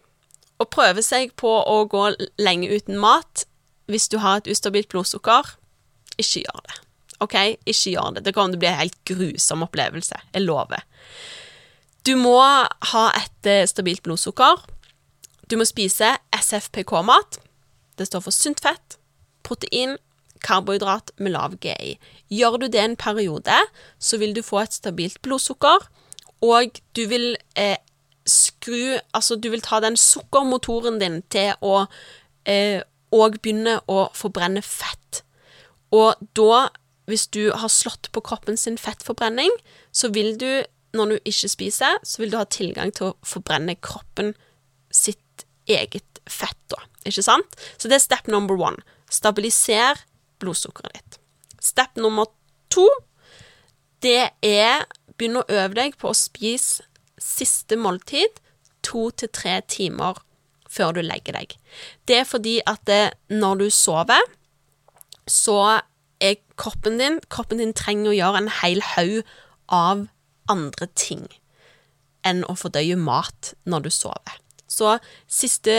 Å 0.59 0.67
prøve 0.67 1.03
seg 1.03 1.33
på 1.39 1.49
å 1.49 1.83
gå 1.87 2.09
lenge 2.41 2.71
uten 2.71 2.99
mat 2.99 3.45
hvis 3.89 4.07
du 4.11 4.19
har 4.21 4.39
et 4.39 4.49
ustabilt 4.51 4.89
blodsukker, 4.91 5.55
ikke 6.19 6.45
gjør 6.45 6.63
det. 6.67 6.79
OK, 7.19 7.35
ikke 7.65 7.93
gjør 7.95 8.15
det. 8.15 8.25
Det 8.25 8.35
å 8.37 8.47
bli 8.55 8.69
en 8.69 8.79
helt 8.79 8.99
grusom 9.07 9.65
opplevelse. 9.65 10.19
Jeg 10.33 10.45
lover. 10.45 10.85
Du 12.07 12.15
må 12.15 12.37
ha 12.39 13.05
et 13.17 13.49
eh, 13.49 13.65
stabilt 13.67 14.03
blodsukker. 14.05 14.61
Du 15.51 15.57
må 15.59 15.67
spise 15.67 16.13
SFPK-mat. 16.35 17.41
Det 17.99 18.07
står 18.07 18.23
for 18.23 18.35
sunt 18.35 18.61
fett, 18.63 18.95
protein, 19.43 19.97
karbohydrat 20.45 21.11
med 21.19 21.33
lav 21.35 21.57
GI. 21.59 21.97
Gjør 22.31 22.61
du 22.61 22.67
det 22.71 22.83
en 22.83 22.95
periode, 22.95 23.57
så 23.99 24.19
vil 24.21 24.35
du 24.35 24.41
få 24.45 24.63
et 24.63 24.77
stabilt 24.77 25.19
blodsukker, 25.25 25.89
og 26.45 26.79
du 26.95 27.03
vil 27.11 27.33
eh, 27.59 27.75
skru 28.29 28.99
Altså, 29.13 29.35
du 29.35 29.49
vil 29.49 29.63
ta 29.65 29.81
den 29.83 29.97
sukkermotoren 29.97 31.01
din 31.01 31.19
til 31.33 31.51
å 31.65 31.89
eh, 32.47 32.85
og 33.15 33.39
begynne 33.41 33.79
å 33.89 34.07
forbrenne 34.17 34.61
fett. 34.65 35.23
Og 35.95 36.19
da, 36.37 36.67
hvis 37.09 37.27
du 37.33 37.49
har 37.55 37.71
slått 37.73 38.11
på 38.13 38.23
kroppen 38.25 38.57
sin 38.59 38.77
fettforbrenning, 38.77 39.51
så 39.91 40.11
vil 40.13 40.35
du, 40.39 40.63
når 40.93 41.15
du 41.15 41.31
ikke 41.31 41.49
spiser, 41.49 41.97
så 42.03 42.21
vil 42.21 42.33
du 42.33 42.37
ha 42.37 42.45
tilgang 42.45 42.93
til 42.93 43.11
å 43.11 43.17
forbrenne 43.25 43.77
kroppen 43.81 44.35
sitt 44.93 45.45
eget 45.69 46.21
fett, 46.29 46.59
da. 46.69 46.81
Ikke 47.09 47.25
sant? 47.25 47.57
Så 47.77 47.89
det 47.89 47.97
er 47.97 48.05
step 48.05 48.29
number 48.29 48.57
one. 48.59 48.81
Stabiliser 49.09 50.03
blodsukkeret 50.41 50.95
ditt. 50.95 51.19
Step 51.61 51.97
nummer 51.99 52.29
to, 52.71 52.85
det 54.05 54.29
er 54.45 54.85
begynne 55.19 55.43
å 55.43 55.51
øve 55.51 55.75
deg 55.75 55.97
på 55.99 56.11
å 56.11 56.17
spise 56.17 56.85
siste 57.19 57.75
måltid 57.75 58.39
to 58.85 59.09
til 59.19 59.31
tre 59.35 59.57
timer 59.67 60.21
før 60.69 60.93
du 60.97 61.01
legger 61.05 61.37
deg. 61.39 61.55
Det 62.07 62.21
er 62.21 62.27
fordi 62.27 62.59
at 62.69 62.81
det, 62.89 63.03
når 63.33 63.63
du 63.63 63.67
sover, 63.73 64.21
så 65.29 65.79
er 66.19 66.39
kroppen 66.59 66.97
din 66.99 67.19
Kroppen 67.31 67.61
din 67.61 67.73
trenger 67.77 68.11
å 68.11 68.17
gjøre 68.17 68.43
en 68.43 68.53
hel 68.61 68.81
haug 68.95 69.21
av 69.71 70.07
andre 70.49 70.89
ting 70.97 71.27
enn 72.27 72.41
å 72.49 72.55
fordøye 72.59 72.97
mat 72.99 73.53
når 73.69 73.85
du 73.85 73.91
sover. 73.93 74.39
Så 74.67 74.97
siste 75.31 75.75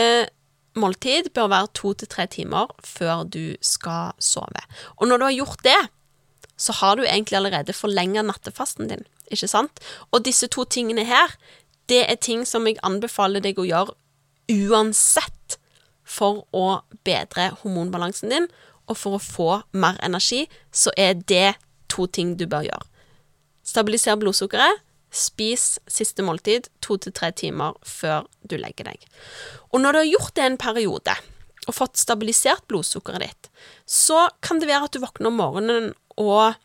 måltid 0.79 1.29
bør 1.35 1.51
være 1.51 1.71
to 1.77 1.93
til 1.93 2.09
tre 2.11 2.25
timer 2.31 2.71
før 2.85 3.25
du 3.27 3.57
skal 3.61 4.15
sove. 4.17 4.63
Og 4.97 5.07
når 5.07 5.19
du 5.19 5.25
har 5.27 5.37
gjort 5.37 5.65
det, 5.67 5.79
så 6.57 6.75
har 6.79 6.97
du 6.97 7.03
egentlig 7.05 7.37
allerede 7.37 7.75
forlenga 7.75 8.23
nattefasten 8.25 8.89
din, 8.89 9.05
ikke 9.29 9.49
sant? 9.49 9.81
Og 10.11 10.25
disse 10.25 10.49
to 10.51 10.65
tingene 10.65 11.05
her, 11.07 11.33
det 11.89 12.03
er 12.07 12.19
ting 12.21 12.45
som 12.47 12.67
jeg 12.67 12.79
anbefaler 12.85 13.43
deg 13.43 13.59
å 13.59 13.67
gjøre 13.67 13.97
uansett 14.51 15.57
for 16.03 16.45
å 16.51 16.81
bedre 17.07 17.51
hormonbalansen 17.61 18.33
din, 18.33 18.47
og 18.89 18.97
for 18.99 19.15
å 19.15 19.23
få 19.23 19.49
mer 19.71 19.99
energi, 20.03 20.45
så 20.71 20.91
er 20.99 21.15
det 21.15 21.55
to 21.91 22.07
ting 22.11 22.35
du 22.39 22.47
bør 22.49 22.67
gjøre. 22.67 22.87
Stabiliser 23.67 24.19
blodsukkeret. 24.19 24.81
Spis 25.11 25.75
siste 25.91 26.23
måltid 26.23 26.69
to 26.79 26.95
til 27.03 27.11
tre 27.11 27.33
timer 27.35 27.75
før 27.83 28.29
du 28.47 28.55
legger 28.55 28.87
deg. 28.87 29.01
Og 29.75 29.83
når 29.83 29.91
du 29.91 29.99
har 29.99 30.07
gjort 30.07 30.35
det 30.37 30.45
en 30.45 30.59
periode, 30.59 31.15
og 31.67 31.75
fått 31.77 31.99
stabilisert 31.99 32.63
blodsukkeret 32.71 33.25
ditt, 33.25 33.49
så 33.85 34.29
kan 34.41 34.61
det 34.61 34.69
være 34.71 34.87
at 34.87 34.95
du 34.95 35.01
våkner 35.03 35.29
om 35.29 35.37
morgenen 35.37 35.91
og 36.15 36.55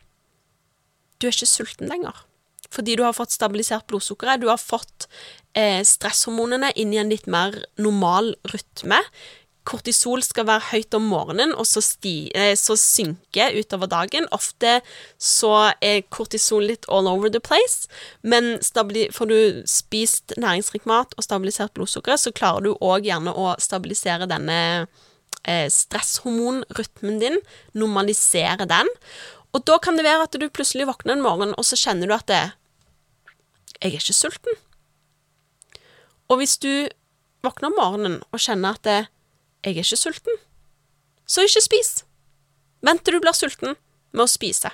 du 1.19 1.27
er 1.27 1.35
ikke 1.35 1.49
sulten 1.49 1.91
lenger. 1.91 2.15
Fordi 2.77 2.95
du 2.97 3.03
har 3.05 3.17
fått 3.17 3.33
stabilisert 3.33 3.87
blodsukkeret, 3.89 4.43
du 4.43 4.51
har 4.51 4.61
fått 4.61 5.09
eh, 5.57 5.81
stresshormonene 5.81 6.71
inn 6.77 6.93
i 6.93 7.01
en 7.01 7.09
litt 7.09 7.25
mer 7.25 7.57
normal 7.81 8.35
rytme. 8.53 9.01
Kortisol 9.67 10.21
skal 10.23 10.45
være 10.47 10.69
høyt 10.69 10.95
om 10.95 11.07
morgenen, 11.11 11.51
og 11.59 11.67
så, 11.67 11.81
sti, 11.83 12.29
eh, 12.37 12.53
så 12.55 12.77
synke 12.79 13.49
utover 13.57 13.89
dagen. 13.91 14.29
Ofte 14.35 14.77
så 15.19 15.73
er 15.83 16.05
kortisol 16.13 16.69
litt 16.69 16.87
all 16.87 17.09
over 17.11 17.33
the 17.33 17.41
place, 17.43 17.89
men 18.21 18.55
får 18.61 19.31
du 19.31 19.39
spist 19.67 20.37
næringsrik 20.39 20.87
mat 20.87 21.17
og 21.17 21.25
stabilisert 21.25 21.75
blodsukkeret, 21.75 22.23
så 22.23 22.35
klarer 22.35 22.63
du 22.63 22.77
òg 22.77 23.09
gjerne 23.09 23.33
å 23.35 23.55
stabilisere 23.59 24.29
denne 24.29 24.59
eh, 25.43 25.67
stresshormonrytmen 25.73 27.19
din, 27.25 27.41
normalisere 27.75 28.69
den. 28.69 28.87
Og 29.55 29.65
da 29.67 29.79
kan 29.83 29.97
det 29.97 30.05
være 30.07 30.27
at 30.27 30.39
du 30.39 30.47
plutselig 30.47 30.87
våkner 30.87 31.17
en 31.17 31.25
morgen, 31.25 31.53
og 31.57 31.67
så 31.67 31.79
kjenner 31.79 32.07
du 32.07 32.15
at 32.15 32.27
det, 32.31 32.45
'Jeg 33.81 33.93
er 33.93 33.99
ikke 33.99 34.13
sulten'. 34.13 34.59
Og 36.27 36.37
hvis 36.37 36.57
du 36.57 36.87
våkner 37.43 37.69
om 37.69 37.77
morgenen 37.77 38.23
og 38.31 38.39
kjenner 38.39 38.69
at 38.69 38.83
det, 38.83 39.07
'jeg 39.63 39.73
er 39.73 39.83
ikke 39.83 39.97
sulten', 39.97 40.39
så 41.27 41.41
ikke 41.41 41.61
spis. 41.61 42.05
Vent 42.81 43.03
til 43.05 43.13
du 43.13 43.19
blir 43.19 43.35
sulten 43.35 43.75
med 44.11 44.23
å 44.23 44.27
spise. 44.31 44.69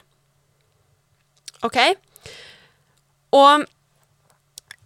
OK? 1.64 1.78
Og, 3.32 3.66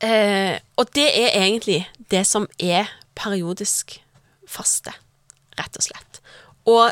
eh, 0.02 0.60
og 0.78 0.96
det 0.96 1.08
er 1.12 1.44
egentlig 1.44 1.90
det 2.12 2.28
som 2.28 2.48
er 2.60 2.88
periodisk 3.16 3.98
faste, 4.48 4.94
rett 5.60 5.78
og 5.78 5.84
slett. 5.84 6.22
Og 6.66 6.92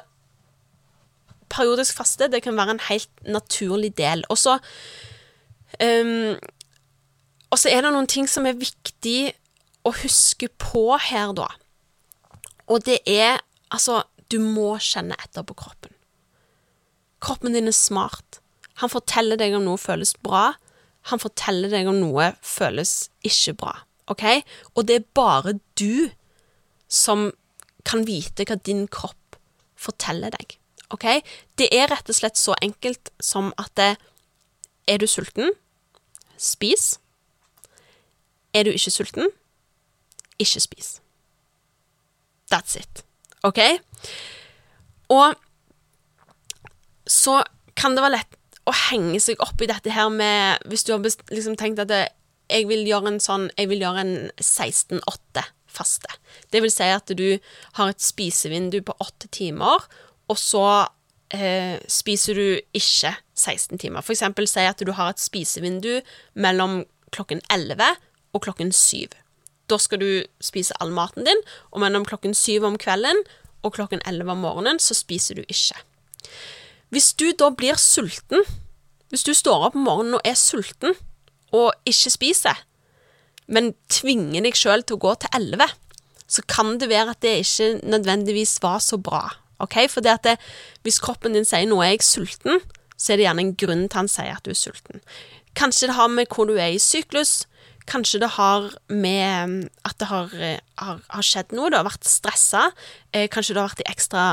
periodisk 1.49 1.95
faste, 1.95 2.27
det 2.27 2.43
kan 2.43 2.57
være 2.57 2.75
en 2.75 2.85
helt 2.89 3.09
naturlig 3.23 3.93
del. 3.97 4.25
Og 4.29 4.37
så 4.37 4.57
um, 5.83 6.35
Og 7.51 7.61
så 7.61 7.71
er 7.71 7.85
det 7.85 7.91
noen 7.93 8.09
ting 8.09 8.27
som 8.29 8.47
er 8.47 8.57
viktig 8.57 9.33
å 9.85 9.93
huske 10.01 10.49
på 10.61 10.87
her, 10.97 11.33
da. 11.37 11.49
Og 12.65 12.85
det 12.87 13.01
er 13.05 13.41
altså 13.69 14.03
Du 14.25 14.39
må 14.41 14.71
kjenne 14.81 15.13
etter 15.21 15.43
på 15.45 15.53
kroppen. 15.53 15.91
Kroppen 17.21 17.53
din 17.53 17.69
er 17.69 17.75
smart. 17.77 18.39
Han 18.81 18.89
forteller 18.89 19.37
deg 19.37 19.53
om 19.53 19.67
noe 19.67 19.77
føles 19.77 20.15
bra. 20.25 20.55
Han 21.11 21.21
forteller 21.21 21.69
deg 21.69 21.85
om 21.91 21.99
noe 22.01 22.31
føles 22.41 23.11
ikke 23.21 23.53
bra. 23.61 23.75
OK? 24.09 24.25
Og 24.73 24.87
det 24.89 24.97
er 24.97 25.05
bare 25.13 25.59
du 25.77 26.09
som 26.89 27.29
kan 27.85 28.07
vite 28.09 28.47
hva 28.49 28.57
din 28.57 28.87
kropp 28.89 29.37
forteller 29.77 30.33
deg. 30.33 30.57
OK? 30.93 31.05
Det 31.57 31.69
er 31.69 31.89
rett 31.91 32.09
og 32.09 32.17
slett 32.17 32.41
så 32.41 32.57
enkelt 32.65 33.13
som 33.21 33.53
at 33.61 33.73
det, 33.77 33.93
er 34.89 35.01
du 35.01 35.07
sulten, 35.09 35.53
spis. 36.37 36.95
Er 38.55 38.63
du 38.63 38.71
ikke 38.71 38.93
sulten, 38.93 39.27
ikke 40.39 40.61
spis. 40.63 40.99
That's 42.51 42.77
it. 42.79 43.03
OK? 43.43 43.59
Og 45.11 45.35
så 47.07 47.41
kan 47.77 47.97
det 47.97 48.05
være 48.05 48.17
lett 48.17 48.37
å 48.65 48.73
henge 48.89 49.19
seg 49.21 49.41
opp 49.43 49.61
i 49.61 49.69
dette 49.69 49.91
her 49.93 50.07
med 50.09 50.63
Hvis 50.65 50.85
du 50.87 50.95
har 50.95 51.03
liksom 51.03 51.57
tenkt 51.59 51.83
at 51.83 51.91
jeg 51.93 52.65
vil 52.69 52.85
gjøre 52.87 53.11
en 53.13 53.21
sånn 53.21 53.49
Jeg 53.57 53.69
vil 53.69 53.83
gjøre 53.83 54.01
en 54.01 54.15
16-8-faste. 54.41 56.17
Det 56.53 56.63
vil 56.63 56.73
si 56.73 56.89
at 56.89 57.13
du 57.17 57.27
har 57.77 57.91
et 57.91 58.01
spisevindu 58.01 58.79
på 58.85 58.95
åtte 59.03 59.29
timer, 59.33 59.85
og 60.31 60.37
så 60.39 60.65
eh, 61.35 61.77
spiser 61.91 62.37
du 62.37 62.47
ikke 62.77 63.11
16 63.35 63.81
timer. 63.81 64.05
For 64.05 64.15
eksempel 64.15 64.47
si 64.49 64.65
at 64.65 64.81
du 64.81 64.93
har 64.95 65.13
et 65.13 65.21
spisevindu 65.21 65.99
mellom 66.33 66.83
klokken 67.13 67.43
11 67.53 67.97
og 68.35 68.43
klokken 68.43 68.73
syv. 68.75 69.15
Da 69.71 69.79
skal 69.81 70.01
du 70.03 70.09
spise 70.43 70.75
all 70.83 70.91
maten 70.93 71.25
din, 71.25 71.41
og 71.71 71.81
mellom 71.81 72.05
klokken 72.05 72.35
syv 72.37 72.67
om 72.67 72.77
kvelden 72.77 73.23
og 73.65 73.73
klokken 73.77 74.03
elleve 74.05 74.35
om 74.35 74.43
morgenen 74.45 74.79
så 74.81 74.93
spiser 74.93 75.39
du 75.39 75.45
ikke. 75.47 75.79
Hvis 76.93 77.13
du 77.17 77.31
da 77.33 77.49
blir 77.49 77.79
sulten, 77.81 78.45
hvis 79.09 79.25
du 79.25 79.33
står 79.33 79.69
opp 79.69 79.77
om 79.77 79.87
morgenen 79.87 80.19
og 80.19 80.27
er 80.27 80.37
sulten 80.37 80.93
og 81.55 81.73
ikke 81.87 82.13
spiser, 82.13 82.61
men 83.47 83.73
tvinger 83.93 84.45
deg 84.45 84.57
sjøl 84.57 84.83
til 84.83 84.97
å 84.97 85.03
gå 85.05 85.15
til 85.21 85.33
elleve, 85.37 85.67
så 86.27 86.41
kan 86.49 86.77
det 86.81 86.89
være 86.89 87.13
at 87.13 87.21
det 87.21 87.35
ikke 87.43 87.67
nødvendigvis 87.85 88.57
var 88.63 88.81
så 88.81 88.97
bra. 88.97 89.27
Okay? 89.61 89.87
For 89.89 90.01
det 90.01 90.13
at 90.13 90.25
det, 90.25 90.37
hvis 90.83 90.99
kroppen 90.99 91.37
din 91.37 91.45
sier 91.45 91.65
'nå 91.65 91.81
er 91.81 91.95
jeg 91.95 92.05
sulten', 92.05 92.61
så 92.97 93.13
er 93.13 93.17
det 93.17 93.25
gjerne 93.25 93.41
en 93.41 93.55
grunn 93.55 93.89
til 93.89 93.97
han 93.97 94.07
sier 94.09 94.35
at 94.35 94.45
du 94.45 94.51
er 94.51 94.59
sulten. 94.59 95.01
Kanskje 95.55 95.87
det 95.87 95.95
har 95.95 96.07
med 96.07 96.27
hvor 96.27 96.45
du 96.45 96.55
er 96.55 96.73
i 96.73 96.79
syklus, 96.79 97.45
Kanskje 97.85 98.19
det 98.23 98.31
har 98.33 98.71
med 98.89 99.49
mm, 99.49 99.57
at 99.85 99.97
det 100.01 100.07
har, 100.09 100.31
eh, 100.33 100.61
har, 100.81 101.01
har 101.09 101.25
skjedd 101.25 101.53
noe, 101.53 101.69
du 101.69 101.77
har 101.77 101.85
vært 101.85 102.07
stressa. 102.09 102.71
Eh, 103.13 103.27
kanskje 103.29 103.53
du 103.53 103.61
har 103.61 103.69
vært 103.69 103.83
i 103.83 103.91
ekstra 103.91 104.23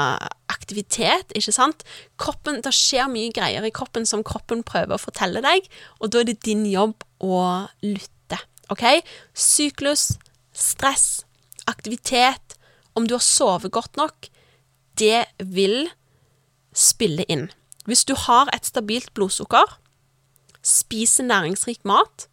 aktivitet, 0.52 1.34
ikke 1.36 1.52
sant. 1.52 1.84
Kroppen, 2.20 2.62
Det 2.64 2.72
skjer 2.72 3.10
mye 3.12 3.32
greier 3.34 3.64
i 3.66 3.74
kroppen 3.74 4.08
som 4.08 4.24
kroppen 4.24 4.64
prøver 4.64 4.96
å 4.96 5.02
fortelle 5.02 5.42
deg, 5.44 5.68
og 6.00 6.12
da 6.12 6.22
er 6.22 6.30
det 6.30 6.40
din 6.46 6.64
jobb 6.68 7.04
å 7.20 7.68
lytte. 7.84 8.40
OK? 8.72 9.02
Syklus, 9.34 10.14
stress, 10.56 11.24
aktivitet, 11.68 12.56
om 12.96 13.06
du 13.06 13.14
har 13.16 13.24
sovet 13.24 13.72
godt 13.72 13.96
nok, 13.96 14.28
det 15.00 15.26
vil 15.38 15.90
spille 16.72 17.24
inn. 17.28 17.50
Hvis 17.88 18.04
du 18.08 18.14
har 18.16 18.50
et 18.54 18.66
stabilt 18.68 19.12
blodsukker, 19.16 19.78
spiser 20.62 21.26
næringsrik 21.26 21.82
mat, 21.88 22.28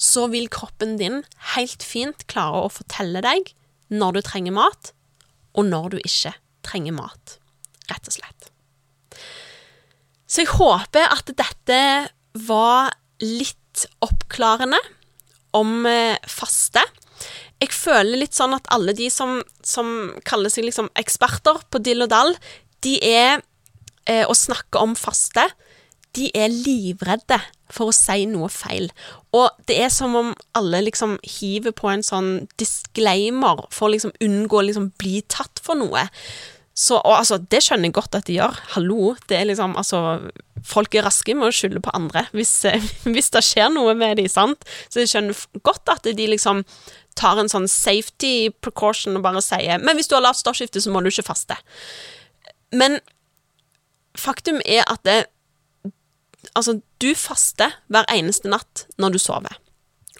så 0.00 0.26
vil 0.32 0.48
kroppen 0.52 0.96
din 1.00 1.20
helt 1.54 1.84
fint 1.84 2.24
klare 2.30 2.64
å 2.64 2.72
fortelle 2.72 3.20
deg 3.24 3.52
når 3.92 4.16
du 4.16 4.20
trenger 4.24 4.56
mat, 4.56 4.92
og 5.52 5.66
når 5.68 5.94
du 5.94 5.98
ikke 6.00 6.32
trenger 6.64 6.96
mat, 6.96 7.36
rett 7.90 8.08
og 8.08 8.16
slett. 8.16 8.48
Så 10.30 10.44
jeg 10.44 10.54
håper 10.54 11.10
at 11.10 11.32
dette 11.34 11.80
var 12.46 12.94
litt 13.20 13.84
oppklarende 14.04 14.78
om 15.58 15.84
eh, 15.90 16.16
faste. 16.30 16.82
Jeg 17.60 17.74
føler 17.74 18.22
litt 18.22 18.36
sånn 18.38 18.54
at 18.56 18.70
alle 18.72 18.94
de 18.96 19.10
som, 19.12 19.40
som 19.66 20.12
kaller 20.24 20.52
seg 20.52 20.68
liksom 20.68 20.88
eksperter 20.98 21.60
på 21.68 21.82
dill 21.82 22.06
og 22.06 22.12
dall, 22.14 22.36
de 22.86 22.94
er 23.04 23.42
eh, 24.06 24.24
å 24.24 24.36
snakke 24.38 24.80
om 24.80 24.94
faste 24.96 25.48
de 26.16 26.30
er 26.34 26.50
livredde 26.50 27.38
for 27.70 27.90
å 27.90 27.96
si 27.96 28.26
noe 28.30 28.50
feil. 28.52 28.90
Og 29.36 29.48
det 29.70 29.78
er 29.84 29.90
som 29.94 30.14
om 30.18 30.32
alle 30.58 30.82
liksom 30.86 31.18
hiver 31.38 31.74
på 31.76 31.90
en 31.92 32.04
sånn 32.06 32.30
disclaimer 32.60 33.66
for 33.70 33.88
å 33.88 33.92
liksom 33.94 34.14
unngå 34.22 34.60
å 34.60 34.64
liksom 34.68 34.90
bli 35.00 35.20
tatt 35.30 35.62
for 35.62 35.78
noe. 35.78 36.08
Så, 36.80 36.96
og 36.96 37.12
altså, 37.18 37.36
det 37.52 37.60
skjønner 37.64 37.90
jeg 37.90 37.96
godt 37.98 38.16
at 38.16 38.28
de 38.28 38.38
gjør. 38.38 38.56
Hallo. 38.76 39.14
Det 39.28 39.40
er 39.40 39.50
liksom, 39.50 39.76
altså 39.80 40.30
Folk 40.60 40.92
er 40.92 41.06
raske 41.06 41.32
med 41.32 41.48
å 41.48 41.54
skylde 41.56 41.80
på 41.80 41.92
andre 41.96 42.26
hvis, 42.36 42.50
hvis 43.14 43.30
det 43.32 43.40
skjer 43.46 43.70
noe 43.72 43.94
med 43.96 44.18
dem, 44.20 44.28
sant. 44.28 44.66
Så 44.92 45.02
jeg 45.02 45.12
skjønner 45.12 45.62
godt 45.66 45.88
at 45.92 46.04
de 46.04 46.26
liksom 46.28 46.62
tar 47.18 47.40
en 47.40 47.48
sånn 47.50 47.68
safety 47.68 48.50
precaution 48.62 49.16
og 49.18 49.24
bare 49.24 49.42
sier 49.44 49.80
Men 49.82 49.98
hvis 49.98 50.08
du 50.08 50.14
har 50.16 50.24
lavt 50.24 50.40
stoffskifte, 50.42 50.82
så 50.84 50.92
må 50.92 51.02
du 51.02 51.10
ikke 51.10 51.26
faste. 51.26 51.56
Men 52.76 53.00
faktum 54.18 54.60
er 54.64 54.84
at 54.86 55.02
det, 55.08 55.18
Altså, 56.56 56.80
du 57.00 57.12
faster 57.14 57.74
hver 57.92 58.08
eneste 58.12 58.48
natt 58.48 58.86
når 58.98 59.16
du 59.16 59.18
sover. 59.22 59.56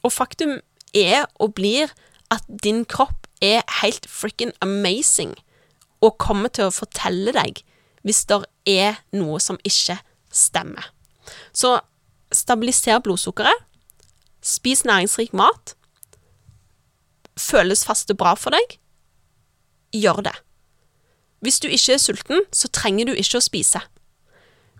Og 0.02 0.12
faktum 0.12 0.59
er 0.96 1.26
og 1.40 1.54
blir 1.59 1.92
at 2.30 2.44
din 2.64 2.85
kropp 2.85 3.26
er 3.42 3.64
helt 3.80 4.06
frikken 4.09 4.52
amazing 4.61 5.35
og 6.04 6.18
kommer 6.20 6.52
til 6.52 6.68
å 6.68 6.74
fortelle 6.74 7.33
deg 7.37 7.62
hvis 8.06 8.24
det 8.28 8.40
er 8.68 9.00
noe 9.16 9.40
som 9.42 9.59
ikke 9.66 9.98
stemmer. 10.33 10.87
Så 11.52 11.78
stabiliser 12.33 13.02
blodsukkeret. 13.04 13.66
Spis 14.40 14.85
næringsrik 14.88 15.35
mat. 15.37 15.74
Føles 17.37 17.85
faste 17.85 18.16
bra 18.16 18.35
for 18.38 18.56
deg? 18.56 18.78
Gjør 19.92 20.22
det. 20.30 20.37
Hvis 21.44 21.61
du 21.61 21.68
ikke 21.68 21.96
er 21.96 22.00
sulten, 22.00 22.44
så 22.52 22.68
trenger 22.68 23.11
du 23.11 23.12
ikke 23.16 23.40
å 23.40 23.44
spise. 23.44 23.83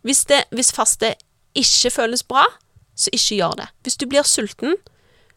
Hvis, 0.05 0.25
det, 0.29 0.45
hvis 0.53 0.73
faste 0.73 1.15
ikke 1.55 1.91
føles 1.91 2.23
bra, 2.23 2.45
så 2.95 3.11
ikke 3.13 3.41
gjør 3.41 3.57
det. 3.63 3.69
Hvis 3.83 3.97
du 3.97 4.07
blir 4.07 4.27
sulten, 4.29 4.77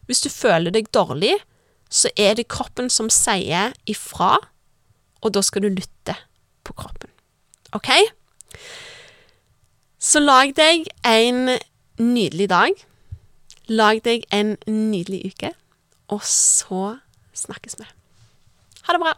hvis 0.08 0.22
du 0.22 0.30
føler 0.30 0.74
deg 0.74 0.92
dårlig, 0.94 1.38
så 1.94 2.10
er 2.18 2.36
det 2.36 2.50
kroppen 2.52 2.90
som 2.90 3.10
sier 3.14 3.74
ifra, 3.90 4.38
og 5.24 5.34
da 5.36 5.44
skal 5.46 5.64
du 5.64 5.70
lytte 5.72 6.16
på 6.66 6.76
kroppen. 6.76 7.10
OK? 7.74 7.90
Så 10.04 10.20
lag 10.20 10.52
deg 10.58 10.90
en 11.08 11.56
nydelig 12.02 12.50
dag. 12.52 12.74
Lag 13.72 14.02
deg 14.04 14.26
en 14.36 14.58
nydelig 14.68 15.32
uke, 15.32 15.54
og 16.12 16.26
så 16.28 16.98
snakkes 17.34 17.80
vi. 17.80 17.88
Ha 18.84 18.96
det 18.98 19.00
bra. 19.00 19.14